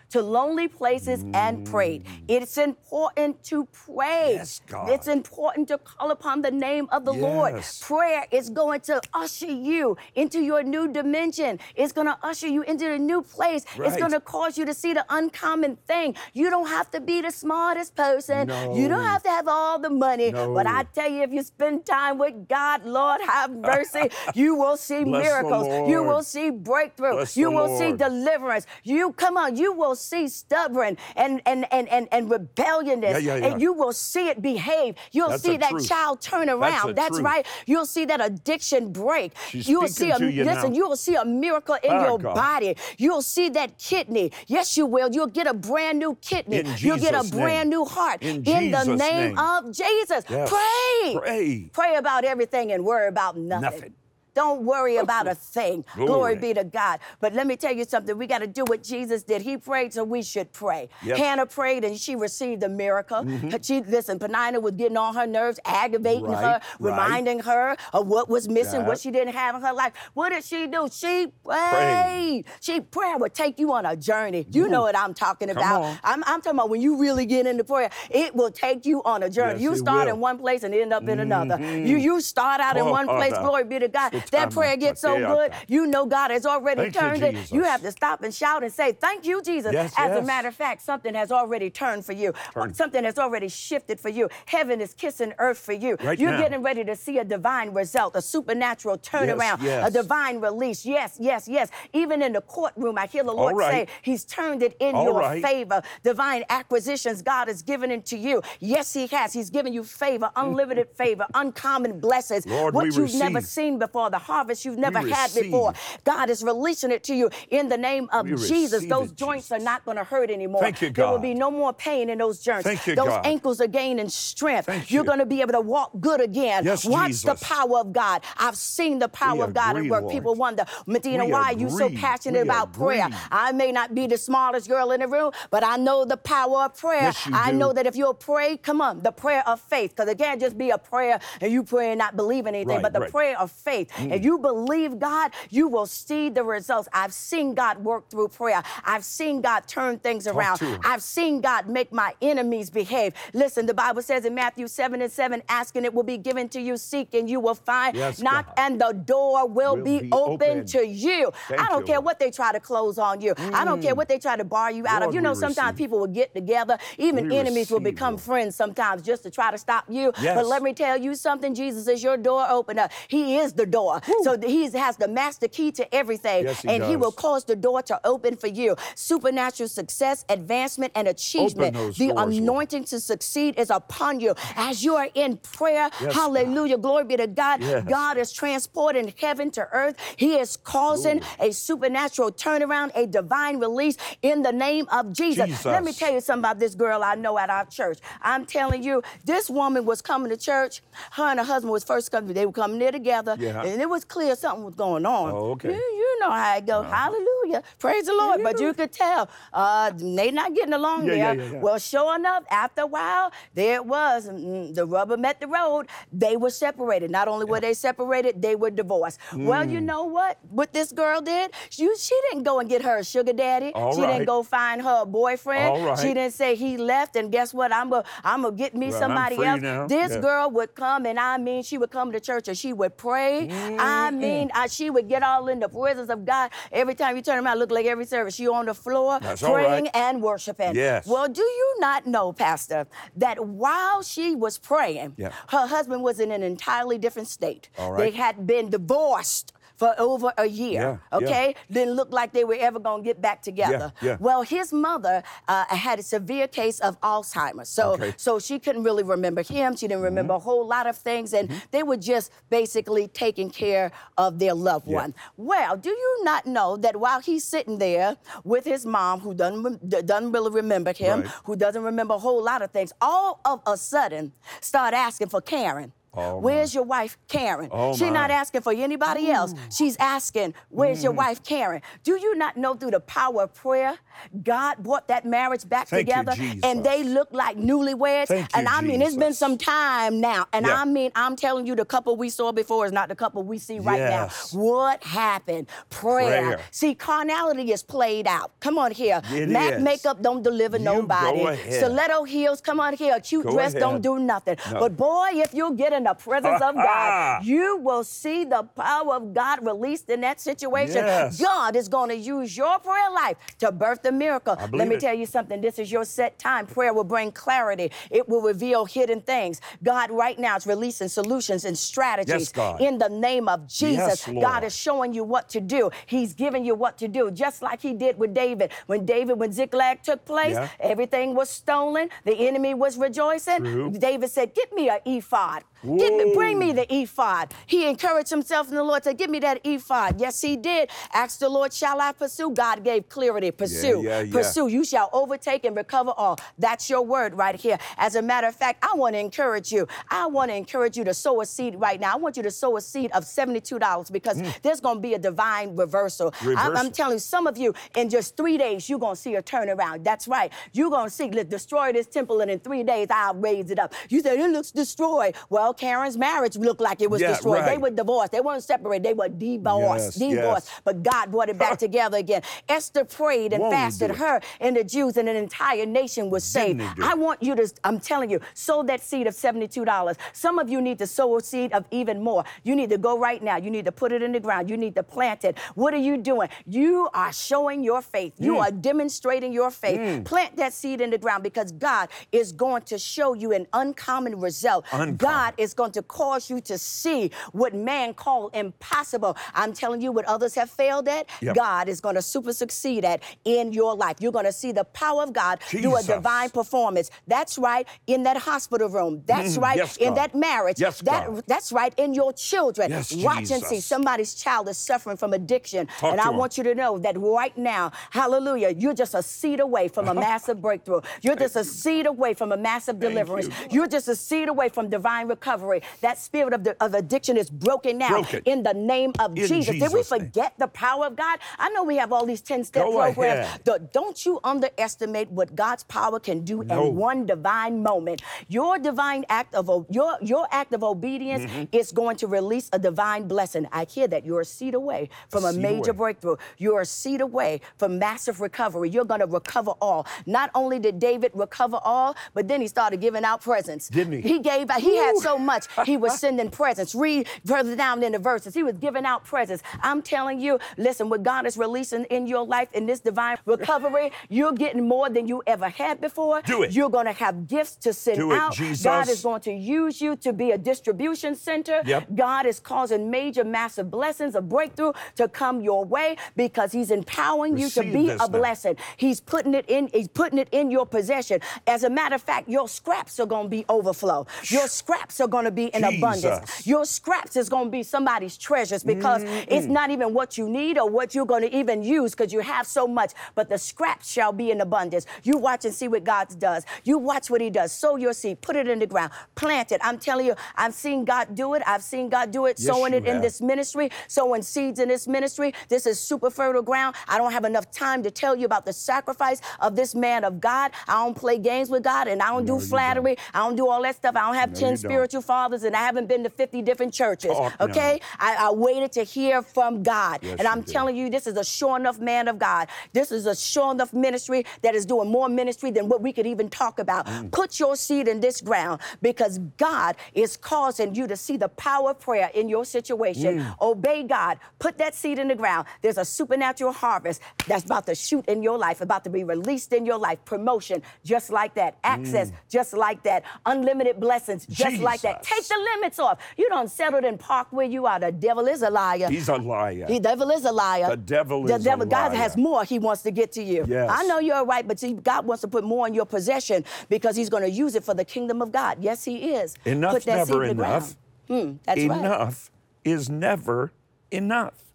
to 0.10 0.22
lonely 0.22 0.68
places 0.68 1.26
and 1.34 1.66
prayed. 1.66 2.06
It's 2.28 2.58
important 2.58 3.44
to 3.46 3.66
pray. 3.72 4.34
Mm. 4.34 4.36
Yes, 4.36 4.62
God. 4.68 4.90
It's 4.90 5.08
important 5.08 5.68
to 5.70 5.78
call 5.78 6.12
upon 6.12 6.42
the 6.42 6.52
name 6.52 6.88
of 6.92 7.06
the 7.06 7.14
Lord. 7.14 7.56
Yes. 7.56 7.82
Prayer 7.84 8.26
is 8.32 8.50
going 8.50 8.82
to 8.82 9.02
usher 9.14 9.52
you 9.52 9.98
into 10.16 10.40
your 10.40 10.64
new 10.64 10.92
dimension. 10.92 11.60
It's 11.76 11.92
going 11.92 12.08
to 12.08 12.18
usher 12.24 12.48
you 12.48 12.64
into 12.64 12.92
a 12.92 12.98
new 12.98 13.22
place. 13.22 13.66
Right. 13.78 13.88
It's 13.88 13.98
going 13.98 14.12
to 14.12 14.20
cause 14.20 14.58
you 14.58 14.66
to 14.66 14.74
see 14.74 14.94
the 14.94 15.06
uncommon 15.10 15.78
thing. 15.88 16.16
You 16.34 16.50
don't 16.50 16.68
have 16.68 16.92
to 16.92 17.02
be 17.02 17.22
the 17.22 17.32
smartest 17.32 17.96
person. 17.96 18.48
No. 18.48 18.76
You 18.76 18.88
don't 18.88 19.04
have 19.06 19.24
to 19.24 19.30
have 19.30 19.48
all 19.48 19.80
the 19.80 19.90
money. 19.90 20.32
No. 20.32 20.54
But 20.54 20.68
I 20.68 20.84
tell 20.84 21.10
you, 21.10 21.24
if 21.24 21.32
you 21.32 21.44
spend 21.44 21.86
time 21.86 22.18
with 22.18 22.48
God, 22.48 22.86
Lord 22.86 23.22
have 23.22 23.52
mercy, 23.74 24.10
you 24.34 24.56
will 24.56 24.78
see 24.78 25.04
miracles. 25.04 25.68
You 25.90 26.04
will 26.04 26.24
see 26.24 26.50
breakthrough. 26.50 27.14
Bless 27.16 27.38
you 27.38 27.52
will 27.52 27.78
see 27.78 27.92
deliverance. 27.94 28.66
You 28.84 29.14
come 29.14 29.38
on, 29.38 29.56
you 29.56 29.74
will 29.74 29.95
see 29.96 30.28
stubborn 30.28 30.98
and 31.16 31.42
and 31.46 31.66
and 31.72 31.88
and, 31.90 32.08
and 32.12 32.30
rebelliousness. 32.30 33.22
Yeah, 33.24 33.36
yeah, 33.36 33.36
yeah. 33.36 33.46
And 33.54 33.62
you 33.62 33.74
will 33.74 33.94
see 33.94 34.28
it 34.30 34.42
behave. 34.42 34.96
You'll 35.12 35.30
That's 35.30 35.44
see 35.44 35.58
that 35.58 35.72
truth. 35.72 35.88
child 35.88 36.22
turn 36.22 36.50
around. 36.50 36.90
the 36.90 36.94
That's, 36.94 37.20
right. 37.20 37.46
You'll 37.66 37.86
see 37.86 38.06
that 38.06 38.22
addiction 38.24 38.92
break. 38.92 39.34
She's 39.50 39.68
you'll 39.68 39.88
see 39.88 40.12
a 40.12 40.20
you 40.20 40.44
listen, 40.44 40.72
now. 40.72 40.78
you 40.78 40.88
will 40.88 40.96
see 40.98 41.16
a 41.16 41.26
miracle 41.26 41.76
in 41.84 41.92
Ah, 41.92 42.06
your 42.08 42.20
God. 42.20 42.36
body. 42.36 42.76
You'll 42.98 43.22
see 43.22 43.50
that 43.50 43.78
kidney. 43.78 44.32
Yes, 44.48 44.78
you 44.78 44.86
will. 44.86 45.10
You'll 45.12 45.28
get 45.28 45.48
a 45.48 45.54
brand 45.54 46.00
new 46.00 46.16
kidney. 46.22 46.58
In 46.58 46.66
You'll 46.78 46.98
get 46.98 47.14
a 47.14 47.20
Jesus' 47.20 47.32
brand 47.32 47.70
name. 47.70 47.80
new 47.80 47.86
heart. 47.86 48.22
In 48.22 48.44
the 48.44 48.84
name, 48.86 48.98
name. 48.98 49.38
of 49.40 49.66
Jesus. 49.72 50.24
Yes. 50.30 50.50
Pray. 50.50 51.16
Pray. 51.18 51.70
Pray 51.74 51.96
about 51.96 52.24
everything 52.26 52.72
and 52.72 52.84
worry 52.86 53.08
about 53.08 53.38
nothing. 53.38 53.62
Nothing. 53.62 53.94
Don't 54.36 54.64
worry 54.64 54.98
about 54.98 55.28
a 55.28 55.36
thing. 55.36 55.86
Glory. 55.96 56.08
Glory. 56.08 56.36
be 56.36 56.54
to 56.54 56.64
God. 56.64 57.00
But 57.22 57.34
let 57.34 57.48
me 57.48 57.56
tell 57.56 57.74
you 57.74 57.86
something. 57.86 58.18
We 58.18 58.28
got 58.28 58.40
to 58.40 58.48
do 58.48 58.66
what 58.66 58.84
Jesus 58.84 59.24
did. 59.24 59.42
He 59.42 59.58
prayed, 59.58 59.94
so 59.94 60.04
we 60.04 60.22
should 60.22 60.52
pray. 60.52 60.90
Yep. 61.04 61.18
Hannah 61.18 61.46
prayed 61.46 61.84
and 61.86 61.98
she 61.98 62.16
received 62.16 62.64
a 62.64 62.70
miracle. 62.70 63.24
Mm-hmm. 63.24 63.56
She 63.62 63.82
listen, 63.82 64.20
Penina 64.20 64.62
was 64.62 64.74
getting 64.74 64.98
on 64.98 65.16
her 65.16 65.26
nerves, 65.26 65.60
aggravating 65.66 66.26
Right, 66.26 66.44
her, 66.44 66.62
right. 66.80 66.92
reminding 66.92 67.40
her 67.42 67.76
of 67.94 68.08
what 68.08 68.30
was 68.30 68.48
missing, 68.50 68.86
what 68.86 69.00
she 69.00 69.12
didn't 69.12 69.34
have 69.34 69.56
in 69.56 69.62
her 69.62 69.74
life. 69.74 69.94
What 70.14 70.30
did 70.30 70.44
she 70.44 70.68
do? 70.68 70.88
She 70.92 71.28
prayed. 71.44 72.46
She 72.60 72.82
prayer 72.82 73.18
would 73.18 73.34
take 73.34 73.60
you 73.60 73.74
on 73.74 73.86
a 73.86 73.96
journey. 73.96 74.46
You 74.52 74.68
know 74.68 74.82
what 74.82 74.98
I'm 74.98 75.14
talking 75.14 75.48
Come 75.50 75.58
about. 75.58 76.00
I'm, 76.04 76.24
I'm 76.26 76.42
talking 76.42 76.58
about 76.60 76.70
when 76.70 76.82
you 76.82 76.98
really 76.98 77.26
get 77.26 77.46
into 77.48 77.64
prayer, 77.64 77.90
it 78.10 78.36
will 78.36 78.52
take 78.52 78.86
you 78.86 79.02
on 79.04 79.24
a 79.24 79.30
journey. 79.30 79.54
Yes, 79.54 79.62
you 79.62 79.76
start 79.78 80.08
in 80.08 80.20
one 80.20 80.38
place 80.38 80.64
and 80.64 80.74
end 80.74 80.94
up 80.94 81.08
in 81.08 81.20
another. 81.20 81.58
You 81.60 81.66
mm-hmm. 81.66 81.98
you 82.00 82.22
start 82.22 82.62
out 82.62 82.78
in 82.78 82.86
Oh, 82.86 82.92
one 82.92 83.08
place, 83.08 83.34
glory 83.34 83.64
be 83.64 83.80
to 83.80 83.88
God. 83.88 84.12
That 84.32 84.52
prayer 84.52 84.78
gets 84.78 85.02
so 85.02 85.18
good, 85.18 85.52
you 85.68 85.88
know 85.88 86.06
God 86.06 86.32
has 86.32 86.46
already 86.46 86.90
Thank 86.90 86.96
you, 86.96 87.02
turned 87.02 87.24
it. 87.24 87.52
You 87.52 87.64
have 87.64 87.82
to 87.82 87.92
stop 87.92 88.24
and 88.24 88.34
shout 88.34 88.64
and 88.64 88.72
say, 88.72 88.92
Thank 88.94 89.26
you, 89.26 89.42
Jesus. 89.42 89.74
Yes, 89.74 89.94
As 89.98 90.18
a 90.18 90.22
matter 90.22 90.48
of 90.48 90.56
fact, 90.56 90.82
something 90.82 91.14
has 91.14 91.32
already 91.32 91.70
turned 91.70 92.06
for 92.06 92.14
you. 92.14 92.34
Turned. 92.54 92.76
Something 92.76 93.04
has 93.04 93.18
already 93.18 93.48
shifted 93.48 94.00
for 94.00 94.10
you. 94.10 94.30
Heaven 94.46 94.82
is 94.82 94.94
kissing 94.94 95.34
earth 95.40 95.58
for 95.58 95.74
you. 95.74 95.98
Right 96.04 96.20
You're 96.20 96.32
now. 96.32 96.42
getting 96.42 96.62
ready 96.62 96.84
to 96.84 96.96
see 96.96 97.20
a 97.20 97.24
divine 97.26 97.74
result, 97.74 98.16
a 98.16 98.22
supernatural 98.22 98.98
turnaround, 98.98 99.62
yes. 99.62 99.88
a 99.88 99.92
divine 99.92 100.40
release. 100.42 100.86
Yes, 100.86 101.18
yes, 101.20 101.48
yes. 101.48 101.70
Even 101.94 102.22
in 102.22 102.34
the 102.34 102.42
courtroom, 102.42 102.98
I 102.98 103.08
hear 103.08 103.24
the 103.24 103.34
Lord 103.34 103.56
right. 103.56 103.88
say, 103.88 103.94
He's 104.02 104.26
turned 104.26 104.64
it 104.64 104.76
in 104.80 104.96
All 104.96 105.06
your 105.06 105.20
right. 105.20 105.42
favor. 105.44 105.82
Divine 106.04 106.44
acquisitions 106.50 107.22
God 107.22 107.48
has 107.48 107.62
given 107.62 107.92
into 107.92 108.18
you. 108.18 108.42
Yes, 108.60 108.94
He 108.94 109.08
has. 109.08 109.34
He's 109.34 109.50
given 109.50 109.74
you 109.74 109.84
favor, 109.84 110.30
unlimited 110.36 110.90
favor, 110.96 111.26
uncommon 111.34 112.00
blessings. 112.00 112.46
Lord, 112.46 112.74
what 112.74 112.96
you've 112.96 113.14
never 113.16 113.42
seen 113.42 113.80
before. 113.80 114.10
The 114.16 114.20
harvest 114.20 114.64
you've 114.64 114.78
never 114.78 115.00
had 115.00 115.34
before. 115.36 115.74
God 116.06 116.30
is 116.30 116.42
releasing 116.42 116.90
it 116.90 117.04
to 117.04 117.14
you 117.14 117.30
in 117.50 117.68
the 117.68 117.78
name 117.78 118.08
of 118.14 118.26
We 118.26 118.38
Jesus. 118.38 118.86
Those 118.86 119.12
it, 119.12 119.18
joints 119.18 119.52
are 119.52 119.60
not 119.60 119.84
going 119.84 119.98
to 119.98 120.06
hurt 120.06 120.30
anymore. 120.32 120.62
Thank 120.62 120.82
you, 120.82 120.90
God. 120.90 121.04
There 121.04 121.12
will 121.12 121.20
be 121.20 121.34
no 121.34 121.52
more 121.52 121.74
pain 121.74 122.10
in 122.10 122.18
those 122.20 122.40
joints. 122.40 122.64
Thank 122.64 122.88
you, 122.88 122.96
those 122.96 123.08
God. 123.10 123.26
ankles 123.26 123.60
are 123.60 123.68
gaining 123.68 124.08
strength. 124.08 124.68
Thank 124.68 124.90
You're 124.90 125.04
you. 125.04 125.08
going 125.12 125.20
to 125.20 125.26
be 125.26 125.42
able 125.42 125.52
to 125.52 125.60
walk 125.60 125.92
good 126.00 126.22
again. 126.22 126.64
Yes, 126.64 126.86
Watch 126.86 127.24
the 127.24 127.36
power 127.36 127.80
of 127.80 127.92
God. 127.92 128.22
I've 128.38 128.56
seen 128.56 129.00
the 129.00 129.10
power 129.10 129.36
We 129.36 129.42
of 129.44 129.54
God 129.54 129.72
at 129.72 129.78
agree, 129.80 129.90
work. 129.92 130.04
Lord. 130.04 130.14
People 130.14 130.36
wonder, 130.36 130.64
Medina, 130.88 131.26
We 131.26 131.34
why 131.34 131.52
are 131.52 131.54
you 131.60 131.70
so 131.70 131.90
passionate 131.90 132.44
about 132.44 132.72
prayer? 132.72 133.10
I 133.32 133.52
may 133.52 133.74
not 133.74 133.94
be 133.94 134.08
the 134.08 134.18
smartest 134.18 134.70
girl 134.70 134.92
in 134.92 135.02
the 135.02 135.10
room, 135.10 135.32
but 135.52 135.62
I 135.66 135.76
know 135.76 136.06
the 136.06 136.16
power 136.16 136.64
of 136.68 136.78
prayer. 136.78 137.02
Yes, 137.12 137.26
you 137.26 137.34
I 137.36 137.52
do. 137.52 137.58
know 137.58 137.74
that 137.74 137.86
if 137.86 137.98
you'll 137.98 138.14
pray, 138.14 138.56
come 138.56 138.80
on, 138.80 139.02
the 139.04 139.12
prayer 139.12 139.44
of 139.46 139.60
faith, 139.60 139.92
because 139.92 140.08
it 140.10 140.18
can't 140.18 140.40
just 140.40 140.58
be 140.58 140.70
a 140.70 140.78
prayer 140.78 141.20
and 141.42 141.52
you 141.52 141.64
pray 141.64 141.92
and 141.92 142.00
not 142.00 142.16
believe 142.16 142.46
in 142.46 142.56
anything, 142.56 142.76
Right, 142.76 142.82
but 142.84 142.94
the 142.94 143.02
right. 143.02 143.12
prayer 143.12 143.38
of 143.40 143.52
faith. 143.52 143.92
If 144.12 144.22
mm. 144.22 144.26
you 144.26 144.38
believe 144.38 145.00
God, 145.00 145.32
you 145.50 145.68
will 145.68 145.86
see 145.86 146.30
the 146.30 146.44
results. 146.44 146.88
I've 146.94 147.14
seen 147.14 147.54
God 147.54 147.84
work 147.84 148.10
through 148.10 148.30
prayer. 148.30 148.64
I've 148.84 149.06
seen 149.06 149.42
God 149.42 149.68
turn 149.68 150.00
things 150.00 150.28
around. 150.28 150.62
I've 150.84 151.04
seen 151.04 151.42
God 151.42 151.68
make 151.68 151.92
my 151.92 152.14
enemies 152.22 152.70
behave. 152.70 153.14
Listen, 153.34 153.66
the 153.66 153.74
Bible 153.74 154.02
says 154.02 154.26
in 154.26 154.36
Matthew 154.36 154.68
7 154.68 155.02
and 155.02 155.12
7, 155.12 155.42
asking 155.50 155.86
it 155.86 155.94
will 155.94 156.04
be 156.04 156.18
given 156.18 156.50
to 156.50 156.62
you, 156.62 156.78
seek 156.78 157.14
and 157.14 157.30
you 157.30 157.40
will 157.40 157.56
find, 157.56 157.96
Yes, 157.96 158.20
knock 158.22 158.48
God. 158.48 158.54
and 158.58 158.82
the 158.82 158.92
door 158.92 159.48
will, 159.48 159.76
Will 159.76 159.84
be, 159.84 160.00
be 160.02 160.10
open, 160.12 160.34
open. 160.34 160.66
to 160.68 160.86
you. 160.86 161.32
Thank 161.48 161.62
I 161.62 161.68
don't 161.68 161.82
you, 161.82 161.86
care 161.88 162.02
what 162.02 162.20
they 162.20 162.32
try 162.32 162.52
to 162.52 162.60
close 162.60 162.98
on 162.98 163.22
you. 163.22 163.34
I 163.38 163.66
don't 163.66 163.82
care 163.82 163.94
mm. 163.94 163.98
what 163.98 164.08
they 164.08 164.20
try 164.20 164.36
to 164.38 164.44
bar 164.44 164.72
you 164.72 164.86
out 164.88 165.04
of. 165.04 165.14
You 165.14 165.22
know, 165.22 165.34
sometimes 165.34 165.74
receive. 165.74 165.78
people 165.78 166.00
will 166.00 166.08
get 166.08 166.34
together, 166.34 166.78
even 166.98 167.30
We 167.30 167.38
enemies 167.38 167.72
will 167.72 167.80
become 167.80 168.14
Lord. 168.14 168.22
friends 168.22 168.56
sometimes 168.56 169.02
just 169.02 169.24
to 169.24 169.32
try 169.32 169.52
to 169.52 169.58
stop 169.58 169.86
you. 169.90 170.12
But 170.22 170.46
let 170.46 170.62
me 170.62 170.74
tell 170.74 170.98
you 170.98 171.16
something 171.16 171.54
Jesus 171.56 171.88
is 171.88 172.04
your 172.04 172.18
door 172.18 172.46
opener. 172.50 172.90
He 173.08 173.38
is 173.38 173.54
the 173.54 173.66
door. 173.66 173.95
So 174.24 174.38
he 174.40 174.70
has 174.72 174.98
the 174.98 175.08
master 175.08 175.48
key 175.48 175.72
to 175.74 175.96
everything. 175.96 176.46
Yes, 176.46 176.62
he 176.62 176.70
and 176.70 176.84
he 176.84 176.96
will 176.96 177.12
cause 177.12 177.46
the 177.46 177.56
door 177.56 177.82
to 177.84 178.00
open 178.06 178.36
for 178.36 178.48
you. 178.48 178.76
Supernatural 178.96 179.70
success, 179.70 180.26
advancement, 180.30 180.92
and 180.96 181.08
achievement. 181.08 181.74
the 181.74 181.80
doors, 181.80 182.00
Lord. 182.00 182.34
anointing 182.34 182.86
to 182.86 183.00
succeed 183.00 183.58
is 183.60 183.70
upon 183.70 184.20
you. 184.20 184.34
As 184.56 184.84
you 184.84 184.96
are 184.96 185.10
in 185.14 185.38
prayer, 185.38 185.90
Yes, 186.02 186.14
hallelujah, 186.14 186.78
glory 186.78 187.04
be 187.06 187.18
to 187.18 187.28
God. 187.28 187.62
Yes. 187.62 187.84
God 187.88 188.18
is 188.18 188.32
transporting 188.32 189.14
heaven 189.20 189.52
to 189.52 189.68
earth. 189.72 189.96
He 190.18 190.36
is 190.36 190.58
causing 190.58 191.22
a 191.40 191.52
supernatural 191.52 192.32
turnaround, 192.32 192.92
a 192.96 193.06
divine 193.08 193.60
release 193.60 193.98
in 194.22 194.42
the 194.42 194.52
name 194.52 194.88
of 194.92 195.14
Jesus. 195.14 195.64
Let 195.66 195.84
me 195.84 195.94
tell 195.94 196.14
you 196.14 196.22
something 196.22 196.42
about 196.42 196.60
this 196.60 196.76
girl 196.76 197.04
I 197.04 197.16
know 197.16 197.38
at 197.38 197.50
our 197.50 197.66
church. 197.66 198.00
I'm 198.22 198.46
telling 198.46 198.84
you, 198.84 199.04
this 199.24 199.50
woman 199.50 199.86
was 199.86 200.02
coming 200.02 200.30
to 200.30 200.38
church. 200.38 200.82
Her 201.12 201.24
and 201.26 201.40
her 201.40 201.46
husband 201.46 201.72
was 201.72 201.84
first 201.84 202.12
coming. 202.12 202.34
They 202.34 202.46
were 202.46 202.52
coming 202.52 202.80
there 202.80 202.92
together, 202.92 203.36
Yeah. 203.40 203.64
and 203.64 203.80
it 203.86 203.90
was 203.96 204.04
clear 204.16 204.34
something 204.36 204.64
was 204.70 204.76
going 204.86 205.06
on. 205.06 205.28
Oh, 205.32 205.52
okay. 205.56 205.70
You, 205.76 205.76
you 206.02 206.10
know 206.22 206.32
how 206.32 206.58
it 206.58 206.66
goes. 206.66 206.86
Hallelujah, 207.00 207.62
praise 207.86 208.06
the 208.12 208.14
Lord. 208.22 208.42
But 208.48 208.60
you 208.60 208.74
could 208.74 208.92
tell 208.92 209.30
uh, 209.54 209.92
they 209.96 210.30
not 210.32 210.50
getting 210.58 210.74
along 210.82 211.00
Yeah, 211.06 211.14
there. 211.14 211.18
yeah, 211.36 211.44
yeah, 211.44 211.52
yeah. 211.54 211.60
Well, 211.66 211.78
sure 211.78 212.16
enough, 212.16 212.44
after 212.50 212.82
a 212.82 212.88
while, 212.98 213.28
there 213.54 213.76
it 213.82 213.86
was. 213.86 214.20
Mm, 214.30 214.74
The 214.78 214.86
rubber 214.96 215.18
met 215.28 215.40
the 215.40 215.48
road. 215.60 215.84
They 216.24 216.36
were 216.44 216.50
separated. 216.66 217.12
Not 217.12 217.28
only 217.34 217.46
were 217.52 217.62
they 217.68 217.76
separated, 217.88 218.42
they 218.42 218.56
were 218.64 218.72
divorced. 218.82 219.20
Well, 219.50 219.64
Mm. 219.66 219.72
you 219.74 219.82
know 219.92 220.04
what? 220.18 220.34
What 220.60 220.70
this 220.78 220.90
girl 221.02 221.20
did? 221.22 221.52
She, 221.70 221.84
she 222.08 222.16
didn't 222.30 222.44
go 222.50 222.60
and 222.60 222.68
get 222.74 222.82
her 222.90 222.98
sugar 223.04 223.34
daddy. 223.34 223.72
All 223.76 223.94
she 223.96 224.02
right. 224.02 224.14
didn't 224.14 224.26
go 224.34 224.42
find 224.58 224.82
her 224.90 225.06
boyfriend. 225.06 225.70
All 225.70 225.82
right. 225.88 226.00
She 226.02 226.10
didn't 226.18 226.34
say 226.42 226.50
he 226.56 226.72
left, 226.94 227.16
and 227.20 227.32
guess 227.32 227.54
what? 227.60 227.70
I'm 227.80 227.90
gonna 227.94 228.04
I'm 228.24 228.42
gonna 228.44 228.56
get 228.64 228.72
me 228.74 228.88
Right, 228.88 228.96
I'm 228.96 229.02
somebody 229.04 229.36
free 229.38 229.46
else. 229.52 229.62
now. 229.62 229.88
This 229.88 230.12
Yeah. 230.12 230.20
girl 230.30 230.46
would 230.58 230.72
come, 230.84 231.02
and 231.06 231.20
I 231.20 231.38
mean, 231.48 231.62
she 231.70 231.78
would 231.78 231.92
come 231.92 232.10
to 232.16 232.20
church 232.20 232.48
and 232.48 232.58
she 232.58 232.72
would 232.74 232.96
pray. 232.98 233.48
Mm, 233.52 233.65
I 233.74 234.10
mm-hmm. 234.10 234.20
mean, 234.20 234.52
I, 234.54 234.68
she 234.68 234.90
would 234.90 235.08
get 235.08 235.24
all 235.24 235.48
in 235.48 235.60
the 235.60 235.70
presence 235.70 236.10
of 236.10 236.26
God. 236.26 236.52
Every 236.72 236.96
time 236.96 237.16
you 237.16 237.22
turn 237.22 237.44
around, 237.44 237.60
look 237.60 237.72
like 237.72 237.86
every 237.86 238.06
service. 238.06 238.36
She 238.36 238.48
on 238.48 238.66
the 238.66 238.74
floor 238.74 239.20
That's 239.20 239.44
all 239.44 239.56
right. 239.56 239.68
praying 239.68 239.88
and 239.90 240.22
worshiping. 240.22 240.76
Yes. 240.76 241.06
Well, 241.08 241.28
do 241.28 241.42
you 241.42 241.76
not 241.80 242.06
know, 242.06 242.34
Pastor, 242.34 242.88
that 243.16 243.44
while 243.46 244.02
she 244.02 244.36
was 244.36 244.58
praying, 244.58 245.14
Yeah. 245.18 245.32
her 245.50 245.68
husband 245.68 246.04
was 246.04 246.20
in 246.20 246.32
an 246.32 246.44
entirely 246.44 246.98
different 246.98 247.28
state. 247.28 247.70
All 247.78 247.96
They 247.96 248.12
had 248.12 248.46
been 248.48 248.70
divorced 248.70 249.54
for 249.78 249.94
over 250.00 250.32
a 250.38 250.46
year. 250.46 251.00
Yeah, 251.12 251.20
yeah. 251.20 251.28
okay? 251.28 251.56
Didn't 251.72 251.94
look 251.96 252.12
like 252.12 252.32
they 252.34 252.44
were 252.46 252.58
ever 252.60 252.80
gonna 252.80 253.04
get 253.04 253.22
back 253.22 253.42
together. 253.42 253.92
yeah. 254.02 254.18
Well, 254.20 254.42
his 254.44 254.72
mother 254.74 255.24
uh, 255.48 255.66
had 255.66 256.00
a 256.00 256.04
severe 256.04 256.48
case 256.48 256.80
of 256.80 257.00
Alzheimer's. 257.02 257.70
So 257.70 257.86
Okay. 257.94 258.08
Mm-hmm. 258.10 258.18
so 258.18 258.40
she 258.40 258.60
couldn't 258.60 258.84
really 258.84 259.04
remember 259.04 259.44
him. 259.44 259.76
She 259.76 259.88
didn't 259.88 260.04
remember 260.04 260.34
a 260.34 260.40
whole 260.40 260.66
lot 260.68 260.88
of 260.88 260.98
things. 260.98 261.34
And 261.34 261.50
they 261.72 261.84
were 261.84 261.98
just 261.98 262.32
basically 262.50 263.08
taking 263.10 263.50
care 263.50 263.92
of 264.18 264.40
their 264.40 264.54
loved 264.54 264.88
Yeah. 264.88 264.96
one. 265.02 265.14
Well, 265.38 265.78
do 265.78 265.90
you 265.90 266.24
not 266.24 266.46
know 266.46 266.78
that 266.78 266.96
while 266.98 267.20
he's 267.20 267.44
sitting 267.44 267.78
there 267.78 268.18
with 268.44 268.66
his 268.66 268.86
mom, 268.86 269.20
who 269.20 269.34
doesn't, 269.34 269.90
doesn't 269.90 270.32
really 270.32 270.52
remember 270.52 270.94
him, 270.94 271.22
Right. 271.22 271.30
who 271.46 271.56
doesn't 271.56 271.84
remember 271.84 272.14
a 272.16 272.18
whole 272.20 272.44
lot 272.44 272.62
of 272.62 272.72
things, 272.72 272.92
all 273.02 273.40
of 273.46 273.62
a 273.66 273.78
sudden 273.78 274.32
start 274.62 274.94
asking 274.94 275.30
for 275.30 275.42
Karen. 275.42 275.92
Oh, 276.16 276.38
Where's 276.40 276.74
your 276.74 276.84
wife, 276.84 277.18
Karen? 277.28 277.70
Oh, 277.72 277.94
She's 277.96 278.12
not 278.12 278.32
asking 278.32 278.62
for 278.62 278.74
anybody 278.74 279.30
else. 279.32 279.54
She's 279.72 279.98
asking, 279.98 280.54
Where's 280.70 281.00
Mm. 281.00 281.04
your 281.04 281.12
wife, 281.14 281.44
Karen? 281.44 281.82
Do 282.04 282.14
you 282.20 282.36
not 282.36 282.58
know 282.58 282.74
through 282.76 282.92
the 282.92 283.00
power 283.02 283.44
of 283.44 283.54
prayer, 283.54 283.98
God 284.44 284.78
brought 284.80 285.08
that 285.10 285.26
marriage 285.26 285.68
back 285.68 285.88
Thank 285.88 286.08
you, 286.08 286.14
together 286.14 286.34
and 286.64 286.84
they 286.84 287.04
look 287.04 287.30
like 287.32 287.58
newlyweds? 287.58 288.28
Thank 288.28 288.50
and 288.56 288.68
you, 288.68 288.74
I 288.74 288.82
mean, 288.82 289.02
it's 289.02 289.16
been 289.18 289.34
some 289.34 289.58
time 289.58 290.22
now. 290.22 290.48
And 290.54 290.66
Yeah. 290.66 290.82
I 290.82 290.86
mean, 290.86 291.12
I'm 291.16 291.36
telling 291.36 291.66
you, 291.68 291.76
the 291.76 291.86
couple 291.86 292.16
we 292.16 292.30
saw 292.30 292.52
before 292.52 292.86
is 292.86 292.92
not 292.92 293.10
the 293.10 293.16
couple 293.16 293.44
we 293.44 293.58
see 293.60 293.80
right 293.80 294.00
Yes. 294.00 294.54
now. 294.54 294.60
What 294.60 295.04
happened? 295.04 295.68
Prayer. 295.90 296.26
Prayer. 296.56 296.60
See, 296.72 296.96
carnality 296.96 297.72
is 297.72 297.84
played 297.84 298.28
out. 298.28 298.52
Come 298.60 298.78
on 298.78 298.92
here. 298.92 299.22
It 299.32 299.50
Mac 299.50 299.74
is. 299.76 299.82
makeup 299.84 300.22
don't 300.22 300.44
deliver 300.44 300.78
You 300.78 300.84
nobody. 300.86 301.40
go 301.40 301.48
ahead. 301.48 301.74
Stiletto 301.74 302.24
heels, 302.24 302.62
come 302.62 302.80
on 302.80 302.94
here. 302.96 303.16
A 303.16 303.22
cute 303.22 303.46
Go 303.46 303.52
dress 303.52 303.74
don't 303.74 304.02
do 304.02 304.20
nothing. 304.20 304.58
No. 304.72 304.80
But 304.80 304.98
boy, 304.98 305.30
if 305.34 305.54
you 305.54 305.74
get 305.76 305.94
in 305.94 306.05
the 306.06 306.14
presence 306.14 306.62
of 306.62 306.76
God, 306.76 307.44
you 307.54 307.78
will 307.78 308.04
see 308.04 308.46
the 308.46 308.64
power 308.64 309.16
of 309.16 309.34
God 309.34 309.66
released 309.66 310.10
in 310.10 310.22
that 310.22 310.40
situation. 310.40 310.98
Yes. 310.98 311.42
God 311.42 311.76
is 311.76 311.88
going 311.90 312.10
to 312.10 312.16
use 312.16 312.56
your 312.56 312.80
prayer 312.80 313.10
life 313.12 313.38
to 313.60 313.72
birth 313.72 314.02
the 314.04 314.12
miracle. 314.12 314.56
Let 314.72 314.88
me 314.88 314.96
it. 314.96 315.02
tell 315.02 315.14
you 315.14 315.26
something. 315.26 315.62
This 315.62 315.80
is 315.80 315.92
your 315.92 316.06
set 316.06 316.40
time. 316.40 316.66
Prayer 316.68 316.94
will 316.94 317.04
bring 317.04 317.32
clarity. 317.32 317.92
It 318.10 318.30
will 318.30 318.42
reveal 318.42 318.86
hidden 318.86 319.22
things. 319.22 319.62
God 319.84 320.12
right 320.12 320.38
now 320.40 320.56
is 320.56 320.66
releasing 320.68 321.08
solutions 321.10 321.66
and 321.66 321.78
strategies 321.78 322.52
Yes, 322.56 322.80
in 322.80 322.98
the 322.98 323.10
name 323.10 323.48
of 323.50 323.68
Jesus. 323.68 324.28
Yes, 324.28 324.42
God 324.42 324.64
is 324.64 324.76
showing 324.76 325.14
you 325.14 325.24
what 325.24 325.50
to 325.50 325.60
do. 325.60 325.90
He's 326.06 326.34
giving 326.34 326.64
you 326.64 326.76
what 326.76 326.98
to 327.00 327.08
do, 327.08 327.32
just 327.32 327.62
like 327.62 327.82
he 327.82 327.94
did 327.94 328.18
with 328.18 328.34
David. 328.34 328.72
When 328.88 329.06
David, 329.06 329.40
when 329.40 329.52
Ziklag 329.52 330.04
took 330.04 330.24
place, 330.26 330.54
Yeah. 330.56 330.70
everything 330.80 331.34
was 331.36 331.50
stolen. 331.50 332.10
The 332.24 332.36
enemy 332.48 332.74
was 332.74 332.98
rejoicing. 332.98 333.60
True. 333.64 333.90
David 333.92 334.30
said, 334.30 334.54
"Get 334.54 334.72
me 334.74 334.90
an 334.90 335.00
ephod. 335.06 335.64
Get 335.84 335.95
me, 335.96 336.34
bring 336.34 336.60
me 336.60 336.72
the 336.72 336.94
ephod." 336.94 337.54
He 337.66 337.88
encouraged 337.88 338.30
himself 338.30 338.70
in 338.70 338.76
the 338.76 338.84
Lord. 338.84 339.04
Said, 339.04 339.18
"Give 339.18 339.30
me 339.30 339.40
that 339.40 339.62
ephod." 339.64 340.20
Yes, 340.20 340.42
he 340.42 340.56
did. 340.56 340.90
Asked 341.14 341.40
the 341.40 341.50
Lord, 341.50 341.74
"Shall 341.74 342.00
I 342.00 342.12
pursue?" 342.12 342.52
God 342.52 342.84
gave 342.84 343.10
clarity. 343.10 343.52
Pursue, 343.52 344.02
yeah, 344.04 344.22
yeah. 344.22 344.32
pursue. 344.32 344.68
You 344.68 344.86
shall 344.86 345.10
overtake 345.14 345.66
and 345.66 345.76
recover 345.76 346.14
all. 346.16 346.38
That's 346.58 346.90
your 346.90 347.02
word 347.02 347.36
right 347.36 347.56
here. 347.56 347.78
As 347.98 348.16
a 348.16 348.22
matter 348.22 348.48
of 348.48 348.56
fact, 348.56 348.84
I 348.84 348.96
want 348.96 349.16
to 349.16 349.20
encourage 349.20 349.72
you. 349.72 349.88
I 350.10 350.28
want 350.28 350.52
to 350.52 350.56
encourage 350.56 350.98
you 350.98 351.04
to 351.06 351.14
sow 351.14 351.42
a 351.42 351.46
seed 351.46 351.76
right 351.76 352.00
now. 352.00 352.14
I 352.14 352.18
want 352.18 352.38
you 352.38 352.44
to 352.44 352.52
sow 352.52 352.78
a 352.78 352.82
seed 352.82 353.12
of 353.12 353.26
seventy-two 353.26 353.80
dollars 353.80 354.10
because 354.10 354.42
mm. 354.42 354.62
there's 354.62 354.80
going 354.80 354.98
to 354.98 355.02
be 355.02 355.14
a 355.14 355.20
divine 355.20 355.76
reversal. 355.76 356.34
I'm- 356.42 356.76
I'm, 356.78 356.92
telling 356.92 357.16
you, 357.16 357.20
some 357.20 357.48
of 357.48 357.58
you 357.58 357.74
in 357.96 358.10
just 358.10 358.38
three 358.38 358.58
days 358.58 358.90
you're 358.90 359.00
going 359.00 359.16
to 359.16 359.22
see 359.22 359.36
a 359.36 359.42
turnaround. 359.44 360.04
That's 360.04 360.28
right. 360.28 360.52
You're 360.74 360.90
going 360.90 361.10
to 361.10 361.12
see, 361.12 361.30
destroy 361.30 361.92
this 361.92 362.08
temple, 362.08 362.42
and 362.42 362.52
in 362.52 362.60
three 362.60 362.84
days 362.84 363.08
I'll 363.10 363.36
raise 363.36 363.72
it 363.72 363.80
up. 363.80 363.94
You 364.10 364.22
said 364.22 364.40
it 364.40 364.50
looks 364.50 364.72
destroyed. 364.72 365.36
Well, 365.50 365.74
Karen's 365.78 366.18
marriage 366.18 366.58
looked 366.58 366.82
like 366.82 367.02
it 367.02 367.10
was 367.10 367.22
Yeah, 367.22 367.30
destroyed. 367.30 367.66
They 367.66 367.78
were 367.78 367.90
divorced. 367.90 368.32
They 368.32 368.42
weren't 368.42 368.64
separated. 368.64 369.04
They 369.04 369.14
were 369.14 369.30
divorced. 369.30 370.20
Yes, 370.20 370.30
divorced. 370.36 370.68
yes. 370.68 370.82
But 370.84 371.04
God 371.04 371.32
brought 371.32 371.50
it 371.50 371.58
back 371.58 371.78
together 371.78 372.18
again. 372.18 372.42
Esther 372.70 373.06
prayed 373.06 373.54
and 373.54 373.62
Won't 373.62 373.74
fasted. 373.74 374.12
Her 374.12 374.42
and 374.60 374.76
the 374.76 374.84
Jews 374.84 375.18
and 375.18 375.28
an 375.30 375.36
entire 375.36 375.86
nation 375.86 376.30
was 376.30 376.44
saved. 376.44 376.80
Didn't 376.80 376.96
he 376.96 377.02
do 377.02 377.08
I 377.10 377.14
want 377.16 377.42
you 377.42 377.56
to, 377.56 377.72
I'm 377.84 378.00
telling 378.00 378.30
you, 378.30 378.40
sow 378.54 378.84
that 378.84 379.02
seed 379.02 379.28
of 379.28 379.34
$72. 379.34 380.16
Some 380.34 380.60
of 380.60 380.70
you 380.70 380.82
need 380.82 381.00
to 381.00 381.08
sow 381.08 381.38
a 381.38 381.42
seed 381.42 381.74
of 381.74 381.86
even 381.92 382.22
more. 382.24 382.44
You 382.64 382.76
need 382.76 382.90
to 382.90 382.98
go 382.98 383.18
right 383.18 383.42
now. 383.42 383.58
You 383.58 383.70
need 383.70 383.86
to 383.86 383.92
put 383.92 384.12
it 384.12 384.22
in 384.22 384.32
the 384.32 384.40
ground. 384.40 384.70
You 384.70 384.78
need 384.78 384.96
to 384.96 385.04
plant 385.04 385.44
it. 385.46 385.58
What 385.76 385.94
are 385.94 385.98
you 385.98 386.18
doing? 386.18 386.50
You 386.66 387.10
are 387.14 387.32
showing 387.34 387.84
your 387.84 388.02
faith. 388.02 388.34
Mm. 388.40 388.46
You 388.46 388.58
are 388.60 388.72
demonstrating 388.72 389.52
your 389.54 389.72
faith. 389.72 390.26
Plant 390.26 390.56
that 390.58 390.74
seed 390.74 391.02
in 391.02 391.10
the 391.10 391.18
ground 391.18 391.44
because 391.44 391.72
God 391.72 392.10
is 392.32 392.52
going 392.52 392.84
to 392.84 392.98
show 392.98 393.34
you 393.34 393.52
an 393.54 393.66
uncommon 393.74 394.40
result. 394.40 394.86
Uncommon. 394.92 395.16
God 395.18 395.54
is 395.58 395.65
is 395.66 395.74
going 395.74 395.92
to 396.00 396.02
cause 396.20 396.50
you 396.50 396.58
to 396.62 396.78
see 396.78 397.32
what 397.52 397.74
man 397.74 398.14
called 398.14 398.52
impossible. 398.56 399.36
I'm 399.54 399.74
telling 399.74 400.00
you, 400.02 400.12
what 400.18 400.26
others 400.26 400.54
have 400.56 400.70
failed 400.70 401.08
at, 401.18 401.24
Yep. 401.42 401.56
God 401.56 401.90
is 401.90 402.00
going 402.06 402.16
to 402.16 402.22
super 402.22 402.54
succeed 402.54 403.04
at 403.04 403.20
in 403.44 403.74
your 403.74 403.94
life. 403.96 404.16
You're 404.22 404.32
going 404.40 404.46
to 404.54 404.58
see 404.64 404.72
the 404.72 404.86
power 404.86 405.22
of 405.24 405.34
God 405.34 405.60
do 405.72 405.96
a 405.98 406.04
divine 406.04 406.50
performance. 406.52 407.08
That's 407.28 407.58
right, 407.58 407.86
in 408.08 408.24
that 408.24 408.38
hospital 408.38 408.88
room. 408.98 409.14
That's 409.26 409.58
Mm, 409.58 409.62
right, 409.68 409.78
yes, 409.78 409.98
in 409.98 410.14
that 410.16 410.34
marriage. 410.36 410.80
Yes, 410.80 411.02
that, 411.02 411.28
God. 411.28 411.44
That's 411.48 411.72
right, 411.80 411.94
in 411.98 412.14
your 412.14 412.32
children. 412.34 412.90
Yes, 412.92 413.14
Watch 413.16 413.50
and 413.52 413.64
see 413.64 413.80
somebody's 413.82 414.34
child 414.36 414.70
is 414.70 414.78
suffering 414.78 415.18
from 415.18 415.34
addiction. 415.34 415.88
Talk 415.88 416.12
and 416.12 416.22
I 416.22 416.28
'em. 416.30 416.38
want 416.38 416.58
you 416.58 416.64
to 416.70 416.76
know 416.76 416.98
that 417.00 417.16
right 417.18 417.56
now, 417.58 417.92
hallelujah, 418.12 418.70
you're 418.82 418.94
just 419.04 419.14
a 419.16 419.24
seed 419.24 419.60
away 419.60 419.88
from 419.88 420.08
a 420.08 420.14
massive 420.28 420.62
breakthrough. 420.62 421.02
You're 421.22 421.36
just 421.46 421.56
a 421.56 421.64
seed 421.64 422.06
away 422.06 422.34
from 422.34 422.52
a 422.52 422.58
massive 422.58 423.00
deliverance. 423.00 423.48
you, 423.48 423.54
You're 423.76 423.88
just 423.98 424.08
a 424.08 424.16
seed 424.16 424.48
away 424.50 424.70
from 424.70 424.90
divine 424.90 425.28
recovery. 425.28 425.55
That 426.02 426.18
spirit 426.18 426.54
of, 426.54 426.64
the, 426.64 426.76
of 426.84 426.94
addiction 426.94 427.38
is 427.38 427.50
broken 427.50 427.98
now 427.98 428.10
Broken. 428.10 428.42
in 428.46 428.64
the 428.64 428.74
name 428.74 429.14
of 429.20 429.32
In 429.38 429.48
Jesus. 429.48 429.74
Did 429.76 429.82
we 429.94 430.00
Jesus' 430.00 430.10
forget 430.10 430.54
the 430.58 430.68
power 430.68 431.06
of 431.08 431.16
God? 431.16 431.40
I 431.58 431.70
know 431.70 431.84
we 431.84 431.98
have 431.98 432.12
all 432.12 432.26
these 432.26 432.42
10 432.42 432.64
step 432.66 432.86
Go 432.86 432.92
programs. 433.14 433.48
The- 433.64 433.80
don't 433.94 434.26
you 434.26 434.40
underestimate 434.44 435.30
what 435.32 435.56
God's 435.56 435.84
power 435.84 436.20
can 436.20 436.42
do 436.44 436.64
No. 436.64 436.88
in 436.88 436.96
one 436.96 437.26
divine 437.26 437.82
moment. 437.84 438.22
Your 438.48 438.78
divine 438.80 439.26
act 439.30 439.56
of 439.56 439.70
your 439.90 440.18
your 440.22 440.48
act 440.52 440.74
of 440.74 440.84
obedience 440.84 441.44
Mm-hmm. 441.46 441.64
is 441.72 441.92
going 441.92 442.16
to 442.18 442.28
release 442.28 442.70
a 442.74 442.80
divine 442.80 443.28
blessing. 443.28 443.68
I 443.72 443.86
hear 443.86 444.08
that 444.08 444.26
you're 444.26 444.42
a 444.42 444.46
seed 444.46 444.74
away 444.74 445.10
from 445.30 445.44
a, 445.46 445.52
seed 445.52 445.62
major 445.62 445.92
away. 445.92 445.98
breakthrough. 445.98 446.38
You're 446.58 446.82
a 446.82 446.86
seed 446.86 447.22
away 447.22 447.62
from 447.78 448.00
massive 448.00 448.42
recovery. 448.42 448.90
You're 448.90 449.06
going 449.06 449.20
to 449.20 449.28
recover 449.28 449.74
all. 449.82 450.08
Not 450.26 450.50
only 450.56 450.80
did 450.80 451.00
David 451.00 451.32
recover 451.34 451.80
all, 451.84 452.16
but 452.34 452.48
then 452.48 452.62
he 452.62 452.68
started 452.68 453.00
giving 453.02 453.24
out 453.24 453.42
presents. 453.42 453.90
Didn't 453.90 454.14
he? 454.14 454.22
He 454.22 454.40
gave 454.40 454.72
he 454.76 454.96
had 454.98 455.18
so 455.18 455.38
much. 455.46 455.68
He 455.86 455.98
was 455.98 456.20
sending 456.20 456.50
presents. 456.50 456.96
Read 456.96 457.28
further 457.46 457.76
down 457.76 458.04
in 458.04 458.12
the 458.12 458.20
verses. 458.20 458.54
He 458.54 458.64
was 458.64 458.74
giving 458.76 459.06
out 459.06 459.24
presents. 459.24 459.64
I'm 459.82 460.02
telling 460.02 460.40
you, 460.40 460.60
listen, 460.78 461.10
what 461.10 461.24
God 461.24 461.46
is 461.46 461.58
releasing 461.58 462.04
in 462.06 462.28
your 462.28 462.46
life 462.46 462.70
in 462.74 462.86
this 462.86 463.00
divine 463.00 463.38
recovery, 463.46 464.12
you're 464.30 464.54
getting 464.54 464.88
more 464.88 465.10
than 465.10 465.28
you 465.28 465.44
ever 465.48 465.70
had 465.70 466.02
before. 466.02 466.42
Do 466.42 466.64
it. 466.64 466.72
You're 466.74 466.90
going 466.90 467.06
to 467.06 467.14
have 467.14 467.48
gifts 467.48 467.76
to 467.78 467.94
send 467.94 468.18
Do 468.18 468.32
it, 468.32 468.38
out. 468.38 468.54
Jesus. 468.54 468.84
God 468.84 469.08
is 469.10 469.22
going 469.22 469.42
to 469.42 469.54
use 469.54 470.02
you 470.02 470.16
to 470.18 470.34
be 470.34 470.52
a 470.52 470.58
distribution 470.58 471.36
center. 471.36 471.82
Yep. 471.86 472.08
God 472.16 472.46
is 472.46 472.60
causing 472.60 473.10
major, 473.12 473.44
massive 473.44 473.90
blessings, 473.92 474.36
a 474.36 474.42
breakthrough 474.42 474.94
to 475.16 475.28
come 475.28 475.62
your 475.62 475.86
way 475.86 476.18
because 476.36 476.72
He's 476.72 476.92
empowering 476.92 477.58
you 477.58 477.70
to 477.70 477.82
be 477.82 478.10
a 478.10 478.18
now. 478.18 478.28
blessing. 478.28 478.76
He's 478.98 479.20
putting 479.20 479.54
it 479.54 479.66
in. 479.68 479.90
He's 479.94 480.08
putting 480.08 480.40
it 480.40 480.50
in 480.52 480.72
your 480.72 480.86
possession. 480.86 481.40
As 481.68 481.84
a 481.84 481.90
matter 481.90 482.16
of 482.16 482.22
fact, 482.22 482.50
your 482.50 482.68
scraps 482.68 483.20
are 483.20 483.26
going 483.26 483.46
to 483.46 483.50
be 483.50 483.66
overflow. 483.70 484.26
Your 484.50 484.68
scraps 484.68 485.20
are 485.20 485.28
going 485.36 485.46
to 485.46 485.52
be 485.52 485.66
in 485.78 485.84
abundance. 485.84 486.66
Your 486.66 486.86
scraps 486.86 487.36
is 487.36 487.48
going 487.50 487.66
to 487.66 487.72
be 487.80 487.84
somebody's 487.84 488.38
treasures 488.38 488.84
because 488.84 489.22
it's 489.56 489.68
not 489.80 489.88
even 489.96 490.14
what 490.14 490.38
you 490.38 490.48
need 490.50 490.78
or 490.78 490.88
what 490.98 491.14
you're 491.14 491.26
going 491.34 491.46
to 491.48 491.54
even 491.62 491.84
use 491.84 492.12
because 492.16 492.32
you 492.36 492.40
have 492.40 492.66
so 492.78 492.84
much. 492.88 493.12
But 493.38 493.50
the 493.50 493.58
scraps 493.58 494.10
shall 494.16 494.32
be 494.32 494.48
in 494.52 494.62
abundance. 494.62 495.06
You 495.24 495.38
watch 495.38 495.66
and 495.66 495.74
see 495.74 495.90
what 495.90 496.04
God 496.04 496.28
does. 496.40 496.64
You 496.84 496.98
watch 496.98 497.30
what 497.30 497.42
He 497.42 497.50
does. 497.50 497.72
Sow 497.72 497.98
your 497.98 498.14
seed, 498.14 498.40
put 498.48 498.56
it 498.56 498.68
in 498.68 498.80
the 498.80 498.88
ground, 498.88 499.12
plant 499.36 499.72
it. 499.74 499.82
I'm 499.84 499.98
telling 500.00 500.26
you, 500.26 500.36
I've 500.56 500.74
seen 500.74 501.04
God 501.06 501.36
do 501.36 501.54
it. 501.56 501.62
I've 501.68 501.84
seen 501.84 502.08
God 502.10 502.32
do 502.32 502.46
it, 502.46 502.56
Yes, 502.58 502.68
sowing 502.68 502.94
it 502.94 503.06
in 503.06 503.20
this 503.22 503.42
ministry, 503.42 503.90
sowing 504.08 504.42
seeds 504.42 504.80
in 504.80 504.88
this 504.88 505.06
ministry. 505.08 505.54
This 505.68 505.86
is 505.86 506.00
super 506.00 506.30
fertile 506.30 506.62
ground. 506.72 506.96
I 507.08 507.18
don't 507.18 507.32
have 507.34 507.46
enough 507.46 507.72
time 507.72 508.04
to 508.04 508.12
tell 508.12 508.36
you 508.36 508.46
about 508.46 508.66
the 508.66 508.74
sacrifice 508.74 509.42
of 509.60 509.76
this 509.76 509.94
man 509.96 510.24
of 510.24 510.40
God. 510.40 510.72
I 510.88 510.94
don't 511.04 511.18
play 511.18 511.38
games 511.40 511.70
with 511.70 511.84
God 511.84 512.08
and 512.08 512.22
I 512.22 512.30
don't 512.30 512.46
No, 512.46 512.60
do 512.60 512.66
flattery. 512.66 513.16
I 513.34 513.40
don't 513.40 513.56
do 513.56 513.68
all 513.70 513.82
that 513.84 513.96
stuff. 513.96 514.16
I 514.16 514.22
don't 514.28 514.36
have 514.36 514.52
No, 514.52 514.60
10 514.60 514.78
spiritual 514.78 515.22
fathers 515.26 515.64
and 515.64 515.76
I 515.76 515.80
haven't 515.80 516.08
been 516.08 516.24
to 516.24 516.30
50 516.30 516.62
different 516.62 516.94
churches. 516.94 517.32
Okay? 517.60 518.00
I, 518.20 518.36
I 518.36 518.52
waited 518.52 518.92
to 518.94 519.04
hear 519.04 519.42
from 519.42 519.84
God. 519.84 520.20
Yes, 520.22 520.40
and 520.40 520.48
I'm 520.48 520.62
did. 520.62 520.74
telling 520.74 520.96
you, 520.96 521.10
this 521.10 521.28
is 521.28 521.38
a 521.38 521.44
sure 521.44 521.78
enough 521.78 522.00
man 522.00 522.28
of 522.28 522.40
God. 522.40 522.68
This 522.94 523.12
is 523.12 523.26
a 523.26 523.36
sure 523.36 523.72
enough 523.72 523.94
ministry 523.94 524.46
that 524.62 524.76
is 524.76 524.86
doing 524.86 525.10
more 525.10 525.30
ministry 525.30 525.72
than 525.72 525.90
what 525.90 526.02
we 526.02 526.14
could 526.14 526.28
even 526.28 526.50
talk 526.50 526.80
about. 526.80 527.06
Mm. 527.08 527.32
Put 527.32 527.60
your 527.60 527.76
seed 527.76 528.08
in 528.08 528.20
this 528.20 528.42
ground 528.42 528.82
because 529.02 529.40
God 529.58 529.96
is 530.14 530.38
causing 530.38 530.96
you 530.96 531.08
to 531.08 531.16
see 531.16 531.38
the 531.38 531.50
power 531.50 531.92
of 531.92 532.00
prayer 532.00 532.30
in 532.34 532.50
your 532.50 532.66
situation. 532.66 533.40
Mm. 533.40 533.62
Obey 533.62 534.04
God. 534.04 534.40
Put 534.60 534.78
that 534.78 534.96
seed 534.96 535.20
in 535.20 535.28
the 535.28 535.36
ground. 535.36 535.68
There's 535.82 535.98
a 535.98 536.06
supernatural 536.06 536.72
harvest 536.72 537.22
that's 537.48 537.66
about 537.66 537.86
to 537.88 537.96
shoot 537.96 538.26
in 538.28 538.44
your 538.44 538.58
life, 538.58 538.82
about 538.82 539.04
to 539.06 539.10
be 539.10 539.24
released 539.24 539.74
in 539.74 539.86
your 539.86 539.98
life. 539.98 540.24
Promotion, 540.26 540.82
just 541.04 541.30
like 541.30 541.54
that. 541.56 541.78
Access, 541.84 542.32
just 542.50 542.74
like 542.74 543.04
that. 543.04 543.24
Unlimited 543.46 544.00
blessings, 544.00 544.46
just 544.48 544.82
like 544.82 545.02
that. 545.02 545.15
Mm. 545.20 545.22
Take 545.22 545.48
the 545.48 545.70
limits 545.76 546.00
off. 546.00 546.20
You 546.38 546.50
don't 546.50 546.70
settled 546.70 547.04
and 547.04 547.20
park 547.20 547.48
where 547.52 547.66
you 547.66 547.86
are. 547.86 548.00
The 548.00 548.12
devil 548.12 548.48
is 548.48 548.62
a 548.62 548.70
liar. 548.70 549.10
He's 549.10 549.30
a 549.30 549.36
liar. 549.36 549.86
The 549.88 550.00
devil 550.00 550.32
is 550.32 550.46
a 550.46 550.52
liar. 550.52 550.90
The 550.90 550.98
devil 550.98 551.44
the 551.44 551.56
is 551.56 551.62
a 551.62 551.64
devil, 551.64 551.86
God 551.86 552.12
liar. 552.12 552.22
has 552.22 552.38
more 552.38 552.64
he 552.64 552.80
wants 552.80 553.04
to 553.04 553.12
get 553.12 553.32
to 553.34 553.44
you. 553.44 553.66
Yes. 553.68 553.90
I 553.92 554.04
know 554.04 554.20
you're 554.20 554.46
right, 554.46 554.68
but 554.68 554.80
see, 554.80 554.94
God 554.94 555.26
wants 555.26 555.42
to 555.42 555.48
put 555.48 555.64
more 555.64 555.88
in 555.88 555.94
your 555.94 556.06
possession 556.06 556.66
because 556.90 557.16
he's 557.16 557.30
going 557.30 557.44
to 557.44 557.50
use 557.50 557.76
it 557.76 557.84
for 557.84 557.94
the 557.94 558.06
kingdom 558.06 558.42
of 558.42 558.52
God. 558.52 558.78
Yes, 558.82 559.04
he 559.04 559.34
is. 559.34 559.56
Enough's 559.66 559.96
put 559.96 560.04
that 560.06 560.28
never 560.28 560.44
in 560.44 560.52
enough. 560.52 560.96
Hmm, 561.28 561.54
that's 561.64 561.84
right. 561.84 562.00
enough 562.00 562.52
is 562.84 563.10
never 563.10 563.72
enough. 564.12 564.66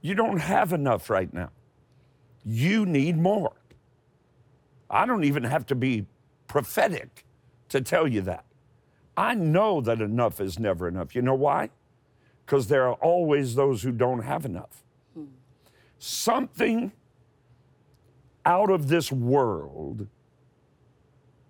You 0.00 0.14
don't 0.14 0.38
have 0.38 0.72
enough 0.72 1.10
right 1.10 1.32
now. 1.32 1.50
You 2.44 2.86
need 2.86 3.18
more. 3.18 3.54
I 4.88 5.04
don't 5.04 5.24
even 5.24 5.44
have 5.44 5.66
to 5.66 5.74
be 5.74 6.06
prophetic 6.46 7.24
to 7.70 7.80
tell 7.80 8.06
you 8.06 8.22
that. 8.22 8.45
I 9.16 9.34
know 9.34 9.80
that 9.80 10.00
enough 10.00 10.40
is 10.40 10.58
never 10.58 10.88
enough. 10.88 11.14
You 11.14 11.22
know 11.22 11.34
why? 11.34 11.70
Because 12.44 12.68
there 12.68 12.86
are 12.86 12.94
always 12.94 13.54
those 13.54 13.82
who 13.82 13.92
don't 13.92 14.22
have 14.22 14.44
enough. 14.44 14.84
Something 15.98 16.92
out 18.44 18.70
of 18.70 18.88
this 18.88 19.10
world, 19.10 20.06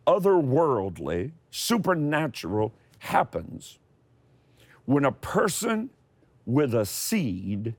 otherworldly, 0.07 1.33
supernatural 1.51 2.73
happens 3.01 3.79
when 4.85 5.05
a 5.05 5.13
person 5.13 5.91
with 6.47 6.73
a 6.75 6.87
seed 6.87 7.75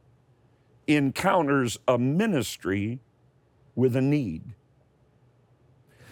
encounters 0.86 1.80
a 1.88 1.98
ministry 1.98 3.00
with 3.76 3.96
a 3.96 4.02
need. 4.02 4.44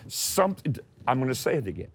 Something, 0.07 0.77
I'm 1.05 1.19
going 1.19 1.29
to 1.29 1.35
say 1.35 1.55
it 1.55 1.67
again. 1.67 1.91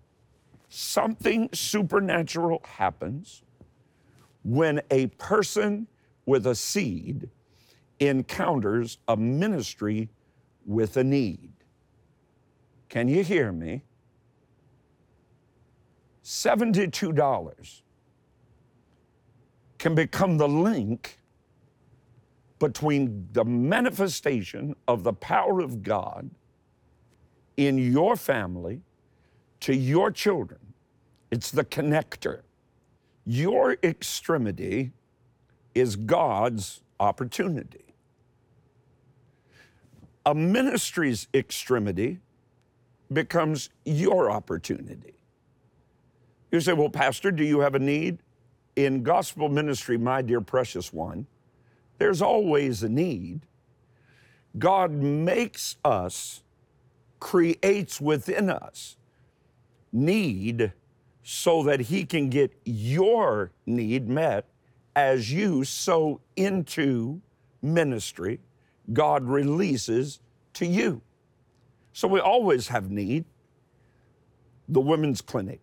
Something 0.70 1.50
supernatural 1.52 2.62
happens 2.64 3.42
when 4.44 4.80
a 4.92 5.08
person 5.08 5.88
with 6.26 6.46
a 6.46 6.54
seed 6.54 7.28
encounters 7.98 8.98
a 9.08 9.16
ministry 9.16 10.08
with 10.64 10.96
a 10.96 11.02
need. 11.02 11.50
Can 12.88 13.08
you 13.08 13.24
hear 13.24 13.50
me? 13.50 13.82
$72 16.22 17.82
can 19.78 19.94
become 19.96 20.38
the 20.38 20.48
link 20.48 21.18
between 22.60 23.26
the 23.32 23.44
manifestation 23.44 24.76
of 24.86 25.02
the 25.02 25.14
power 25.14 25.60
of 25.60 25.82
God 25.82 26.30
in 27.56 27.76
your 27.76 28.14
family 28.14 28.82
to 29.60 29.74
your 29.74 30.10
children. 30.10 30.60
It's 31.30 31.50
the 31.50 31.64
connector. 31.64 32.40
Your 33.24 33.76
extremity 33.82 34.92
is 35.74 35.96
God's 35.96 36.80
opportunity. 36.98 37.94
A 40.26 40.34
ministry's 40.34 41.28
extremity 41.32 42.18
becomes 43.12 43.70
your 43.84 44.30
opportunity. 44.30 45.14
You 46.50 46.60
say, 46.60 46.72
Well, 46.72 46.90
Pastor, 46.90 47.30
do 47.30 47.44
you 47.44 47.60
have 47.60 47.74
a 47.74 47.78
need? 47.78 48.18
In 48.76 49.02
gospel 49.02 49.48
ministry, 49.48 49.98
my 49.98 50.22
dear 50.22 50.40
precious 50.40 50.92
one, 50.92 51.26
there's 51.98 52.22
always 52.22 52.82
a 52.82 52.88
need. 52.88 53.40
God 54.58 54.90
makes 54.90 55.76
us, 55.84 56.42
creates 57.20 58.00
within 58.00 58.50
us 58.50 58.96
need 59.92 60.72
so 61.22 61.62
that 61.64 61.80
He 61.80 62.04
can 62.04 62.30
get 62.30 62.52
your 62.64 63.52
need 63.66 64.08
met 64.08 64.46
as 64.96 65.32
you 65.32 65.64
sow 65.64 66.20
into 66.36 67.20
ministry, 67.62 68.40
God 68.92 69.24
releases 69.24 70.20
to 70.54 70.66
you. 70.66 71.00
So 71.92 72.08
we 72.08 72.20
always 72.20 72.68
have 72.68 72.90
need. 72.90 73.24
The 74.68 74.80
women's 74.80 75.20
clinic, 75.20 75.60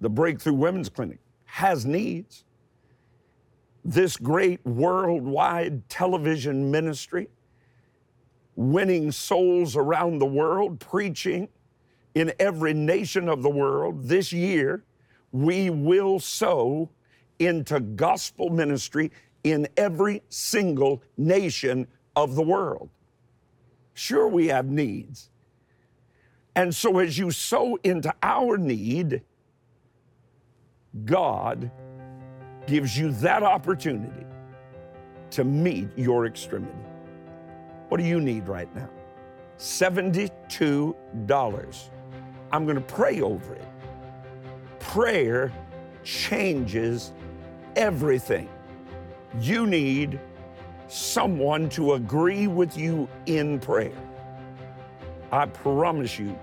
the 0.00 0.08
Breakthrough 0.08 0.54
Women's 0.54 0.88
Clinic 0.88 1.18
has 1.44 1.84
needs. 1.84 2.44
This 3.84 4.16
great 4.16 4.64
worldwide 4.66 5.88
television 5.88 6.70
ministry, 6.70 7.28
winning 8.56 9.12
souls 9.12 9.76
around 9.76 10.18
the 10.18 10.26
world, 10.26 10.80
preaching 10.80 11.48
in 12.16 12.32
every 12.38 12.72
nation 12.72 13.28
of 13.28 13.42
the 13.42 13.50
world 13.50 14.08
this 14.08 14.32
year 14.32 14.82
we 15.32 15.68
will 15.68 16.18
sow 16.18 16.88
into 17.38 17.78
gospel 17.78 18.48
ministry 18.48 19.12
in 19.44 19.68
every 19.76 20.22
single 20.30 21.02
nation 21.18 21.86
of 22.16 22.34
the 22.34 22.42
world. 22.42 22.88
Sure, 23.92 24.28
we 24.28 24.46
have 24.46 24.64
needs. 24.66 25.28
And 26.54 26.74
so, 26.74 27.00
as 27.00 27.18
you 27.18 27.30
sow 27.30 27.78
into 27.84 28.14
our 28.22 28.56
need, 28.56 29.20
God 31.04 31.70
gives 32.66 32.98
you 32.98 33.12
that 33.12 33.42
opportunity 33.42 34.24
to 35.32 35.44
meet 35.44 35.90
your 35.96 36.24
extremity. 36.24 36.72
What 37.90 37.98
do 37.98 38.04
you 38.04 38.22
need 38.22 38.48
right 38.48 38.74
now? 38.74 38.88
$72. 39.58 41.90
I'm 42.52 42.64
going 42.64 42.76
to 42.76 42.82
pray 42.82 43.20
over 43.20 43.54
it. 43.54 43.68
Prayer 44.78 45.52
changes 46.04 47.12
everything. 47.74 48.48
You 49.40 49.66
need 49.66 50.20
someone 50.88 51.68
to 51.70 51.94
agree 51.94 52.46
with 52.46 52.76
you 52.76 53.08
in 53.26 53.58
prayer. 53.58 53.92
I 55.32 55.46
promise 55.46 56.18
you 56.18 56.38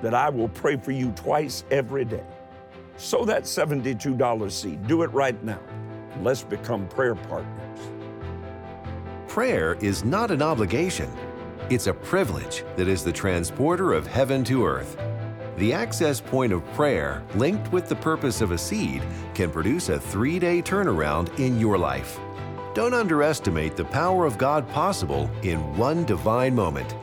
that 0.00 0.14
I 0.14 0.28
will 0.30 0.48
pray 0.48 0.76
for 0.76 0.90
you 0.90 1.12
twice 1.12 1.64
every 1.70 2.04
day. 2.04 2.24
So 2.96 3.24
that 3.24 3.44
$72 3.44 4.50
seed. 4.50 4.86
Do 4.86 5.02
it 5.02 5.12
right 5.12 5.42
now. 5.44 5.60
Let's 6.20 6.42
become 6.42 6.88
prayer 6.88 7.14
partners. 7.14 7.62
Prayer 9.28 9.74
is 9.80 10.04
not 10.04 10.30
an 10.30 10.42
obligation, 10.42 11.10
it's 11.70 11.86
a 11.86 11.94
privilege 11.94 12.64
that 12.76 12.86
is 12.86 13.02
the 13.02 13.12
transporter 13.12 13.92
of 13.92 14.06
heaven 14.06 14.44
to 14.44 14.66
earth. 14.66 14.98
The 15.58 15.72
access 15.72 16.20
point 16.20 16.52
of 16.52 16.64
prayer, 16.72 17.22
linked 17.34 17.72
with 17.72 17.88
the 17.88 17.96
purpose 17.96 18.40
of 18.40 18.52
a 18.52 18.58
seed, 18.58 19.02
can 19.34 19.50
produce 19.50 19.90
a 19.90 20.00
three 20.00 20.38
day 20.38 20.62
turnaround 20.62 21.38
in 21.38 21.60
your 21.60 21.76
life. 21.76 22.18
Don't 22.74 22.94
underestimate 22.94 23.76
the 23.76 23.84
power 23.84 24.24
of 24.24 24.38
God 24.38 24.66
possible 24.70 25.30
in 25.42 25.58
one 25.76 26.04
divine 26.06 26.54
moment. 26.54 26.96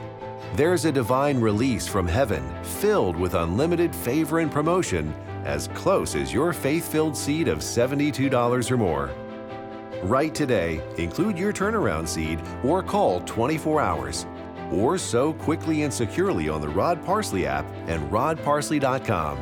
There's 0.56 0.84
a 0.84 0.90
divine 0.90 1.40
release 1.40 1.86
from 1.86 2.08
heaven 2.08 2.42
filled 2.64 3.14
with 3.14 3.34
unlimited 3.34 3.94
favor 3.94 4.40
and 4.40 4.50
promotion 4.50 5.14
as 5.44 5.68
close 5.68 6.16
as 6.16 6.32
your 6.32 6.52
faith 6.52 6.90
filled 6.90 7.16
seed 7.16 7.46
of 7.46 7.60
$72 7.60 8.70
or 8.70 8.76
more. 8.76 9.10
Write 10.02 10.34
today, 10.34 10.82
include 10.96 11.38
your 11.38 11.52
turnaround 11.52 12.08
seed, 12.08 12.40
or 12.64 12.82
call 12.82 13.20
24 13.20 13.80
hours. 13.80 14.26
Or 14.70 14.98
sow 14.98 15.32
quickly 15.32 15.82
and 15.82 15.92
securely 15.92 16.48
on 16.48 16.60
the 16.60 16.68
Rod 16.68 17.04
Parsley 17.04 17.46
app 17.46 17.66
and 17.86 18.10
rodparsley.com. 18.10 19.38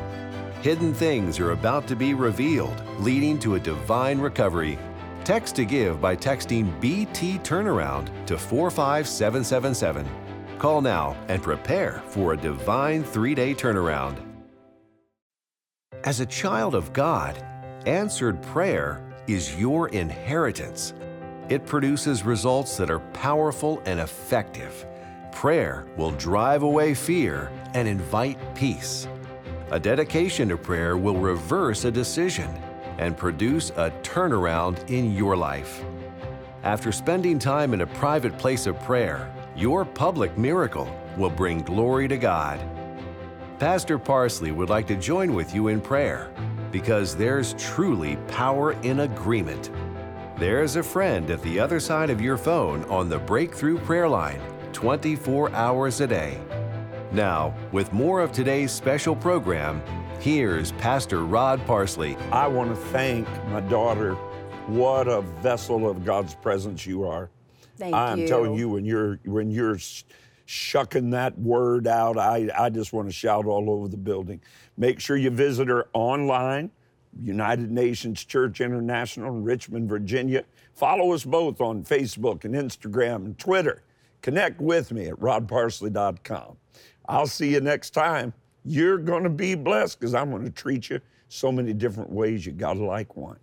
Hidden 0.61 0.93
things 0.93 1.39
are 1.39 1.51
about 1.51 1.87
to 1.87 1.95
be 1.95 2.13
revealed, 2.13 2.83
leading 2.99 3.39
to 3.39 3.55
a 3.55 3.59
divine 3.59 4.19
recovery. 4.19 4.77
Text 5.23 5.55
to 5.55 5.65
give 5.65 6.01
by 6.01 6.15
texting 6.15 6.79
BT 6.81 7.39
Turnaround 7.39 8.09
to 8.25 8.37
45777. 8.37 10.07
Call 10.57 10.81
now 10.81 11.15
and 11.29 11.41
prepare 11.41 12.03
for 12.07 12.33
a 12.33 12.37
divine 12.37 13.03
three 13.03 13.33
day 13.33 13.53
turnaround. 13.53 14.17
As 16.03 16.19
a 16.19 16.25
child 16.25 16.75
of 16.75 16.91
God, 16.91 17.41
answered 17.85 18.41
prayer 18.41 19.01
is 19.27 19.55
your 19.55 19.89
inheritance. 19.89 20.93
It 21.49 21.65
produces 21.65 22.23
results 22.23 22.77
that 22.77 22.89
are 22.89 22.99
powerful 23.13 23.81
and 23.85 23.99
effective. 23.99 24.85
Prayer 25.39 25.85
will 25.95 26.11
drive 26.11 26.63
away 26.63 26.93
fear 26.93 27.49
and 27.73 27.87
invite 27.87 28.37
peace. 28.55 29.07
A 29.71 29.79
dedication 29.79 30.49
to 30.49 30.57
prayer 30.57 30.97
will 30.97 31.15
reverse 31.15 31.85
a 31.85 31.91
decision 31.91 32.49
and 32.97 33.15
produce 33.15 33.69
a 33.77 33.89
turnaround 34.03 34.77
in 34.89 35.15
your 35.15 35.37
life. 35.37 35.81
After 36.63 36.91
spending 36.91 37.39
time 37.39 37.73
in 37.73 37.79
a 37.79 37.87
private 37.87 38.37
place 38.37 38.67
of 38.67 38.81
prayer, 38.81 39.33
your 39.55 39.85
public 39.85 40.37
miracle 40.37 40.93
will 41.15 41.29
bring 41.29 41.61
glory 41.61 42.09
to 42.09 42.17
God. 42.17 42.59
Pastor 43.59 43.97
Parsley 43.97 44.51
would 44.51 44.69
like 44.69 44.87
to 44.87 44.97
join 44.97 45.33
with 45.33 45.55
you 45.55 45.69
in 45.69 45.79
prayer 45.79 46.33
because 46.69 47.15
there's 47.15 47.53
truly 47.53 48.17
power 48.27 48.73
in 48.83 48.99
agreement. 48.99 49.71
There's 50.37 50.75
a 50.75 50.83
friend 50.83 51.31
at 51.31 51.41
the 51.43 51.61
other 51.61 51.79
side 51.79 52.09
of 52.09 52.19
your 52.19 52.35
phone 52.35 52.83
on 52.89 53.07
the 53.07 53.19
Breakthrough 53.19 53.79
Prayer 53.79 54.09
Line 54.09 54.41
24 54.73 55.51
hours 55.51 56.01
a 56.01 56.07
day. 56.07 56.39
Now, 57.11 57.55
with 57.71 57.91
more 57.91 58.21
of 58.21 58.31
today's 58.31 58.71
special 58.71 59.15
program, 59.15 59.81
here's 60.19 60.71
Pastor 60.73 61.25
Rod 61.25 61.65
Parsley. 61.65 62.15
I 62.31 62.47
want 62.47 62.69
to 62.69 62.75
thank 62.75 63.27
my 63.47 63.61
daughter. 63.61 64.13
What 64.67 65.07
a 65.07 65.21
vessel 65.21 65.89
of 65.89 66.05
God's 66.05 66.35
presence 66.35 66.85
you 66.85 67.05
are. 67.05 67.29
Thank 67.77 67.95
you. 67.95 67.99
I'm 67.99 68.19
you. 68.19 68.27
telling 68.27 68.53
you, 68.53 68.69
when 68.69 68.85
you're 68.85 69.19
when 69.25 69.49
you're 69.49 69.79
shucking 70.45 71.11
that 71.11 71.37
word 71.39 71.87
out, 71.87 72.17
I, 72.17 72.49
I 72.57 72.69
just 72.69 72.91
want 72.93 73.07
to 73.07 73.13
shout 73.13 73.45
all 73.45 73.69
over 73.69 73.87
the 73.87 73.97
building. 73.97 74.41
Make 74.77 74.99
sure 74.99 75.15
you 75.15 75.29
visit 75.29 75.67
her 75.67 75.87
online, 75.93 76.71
United 77.21 77.71
Nations 77.71 78.25
Church 78.25 78.61
International 78.61 79.35
in 79.35 79.43
Richmond, 79.43 79.89
Virginia. 79.89 80.43
Follow 80.73 81.13
us 81.13 81.23
both 81.23 81.61
on 81.61 81.83
Facebook 81.83 82.45
and 82.45 82.55
Instagram 82.55 83.25
and 83.25 83.37
Twitter. 83.37 83.83
Connect 84.21 84.59
with 84.59 84.91
me 84.91 85.07
at 85.07 85.15
rodparsley.com. 85.15 86.57
I'll 87.07 87.27
see 87.27 87.53
you 87.53 87.61
next 87.61 87.91
time. 87.91 88.33
You're 88.65 88.97
going 88.97 89.23
to 89.23 89.29
be 89.29 89.55
blessed 89.55 89.99
because 89.99 90.13
I'm 90.13 90.29
going 90.29 90.43
to 90.43 90.51
treat 90.51 90.89
you 90.89 90.99
so 91.29 91.51
many 91.51 91.73
different 91.73 92.11
ways. 92.11 92.45
You 92.45 92.51
got 92.51 92.73
to 92.73 92.83
like 92.83 93.15
one. 93.15 93.39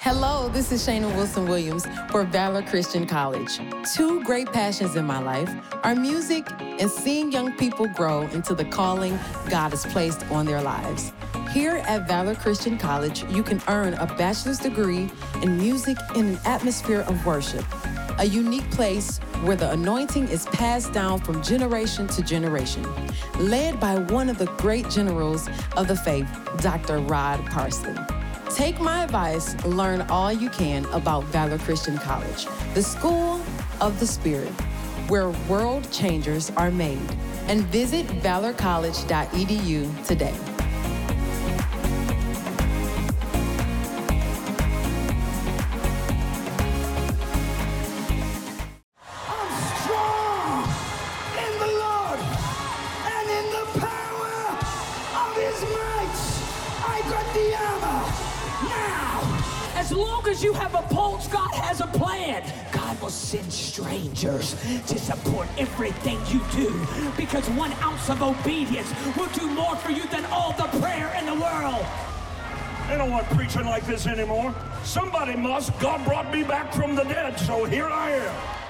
Hello, 0.00 0.48
this 0.48 0.70
is 0.70 0.86
Shayna 0.86 1.12
Wilson 1.16 1.48
Williams 1.48 1.84
for 2.08 2.22
Valor 2.22 2.62
Christian 2.62 3.04
College. 3.04 3.58
Two 3.96 4.22
great 4.22 4.46
passions 4.52 4.94
in 4.94 5.04
my 5.04 5.18
life 5.18 5.52
are 5.82 5.96
music 5.96 6.46
and 6.60 6.88
seeing 6.88 7.32
young 7.32 7.52
people 7.54 7.88
grow 7.88 8.22
into 8.28 8.54
the 8.54 8.64
calling 8.64 9.18
God 9.50 9.70
has 9.70 9.84
placed 9.86 10.24
on 10.30 10.46
their 10.46 10.62
lives. 10.62 11.12
Here 11.50 11.82
at 11.88 12.06
Valor 12.06 12.36
Christian 12.36 12.78
College, 12.78 13.24
you 13.28 13.42
can 13.42 13.60
earn 13.66 13.94
a 13.94 14.06
bachelor's 14.06 14.60
degree 14.60 15.10
in 15.42 15.56
music 15.56 15.98
in 16.14 16.26
an 16.26 16.38
atmosphere 16.44 17.00
of 17.00 17.26
worship, 17.26 17.64
a 18.18 18.24
unique 18.24 18.68
place 18.70 19.18
where 19.42 19.56
the 19.56 19.70
anointing 19.70 20.28
is 20.28 20.46
passed 20.46 20.92
down 20.92 21.20
from 21.20 21.42
generation 21.42 22.06
to 22.08 22.22
generation, 22.22 22.84
led 23.38 23.78
by 23.78 23.96
one 23.96 24.28
of 24.28 24.38
the 24.38 24.46
great 24.58 24.88
generals 24.90 25.48
of 25.76 25.88
the 25.88 25.96
faith, 25.96 26.28
Dr. 26.58 26.98
Rod 26.98 27.44
Parsley. 27.46 27.94
Take 28.54 28.80
my 28.80 29.04
advice, 29.04 29.54
learn 29.64 30.02
all 30.10 30.32
you 30.32 30.50
can 30.50 30.84
about 30.86 31.24
Valor 31.24 31.58
Christian 31.58 31.98
College, 31.98 32.46
the 32.74 32.82
school 32.82 33.40
of 33.80 34.00
the 34.00 34.06
Spirit, 34.06 34.52
where 35.08 35.30
world 35.48 35.90
changers 35.92 36.50
are 36.56 36.70
made. 36.70 36.98
And 37.46 37.62
visit 37.66 38.06
valorcollege.edu 38.06 40.06
today. 40.06 40.57
To 64.18 64.98
support 64.98 65.46
everything 65.58 66.18
you 66.26 66.40
do 66.50 66.84
because 67.16 67.48
one 67.50 67.72
ounce 67.74 68.10
of 68.10 68.20
obedience 68.20 68.92
will 69.16 69.28
do 69.28 69.48
more 69.48 69.76
for 69.76 69.92
you 69.92 70.08
than 70.08 70.24
all 70.26 70.52
the 70.54 70.64
prayer 70.80 71.14
in 71.16 71.24
the 71.24 71.34
world. 71.34 71.86
I 72.88 72.96
don't 72.96 73.12
want 73.12 73.26
preaching 73.28 73.64
like 73.64 73.86
this 73.86 74.08
anymore. 74.08 74.52
Somebody 74.82 75.36
must. 75.36 75.78
God 75.78 76.04
brought 76.04 76.32
me 76.32 76.42
back 76.42 76.72
from 76.72 76.96
the 76.96 77.04
dead, 77.04 77.38
so 77.38 77.64
here 77.64 77.86
I 77.86 78.10
am. 78.10 78.67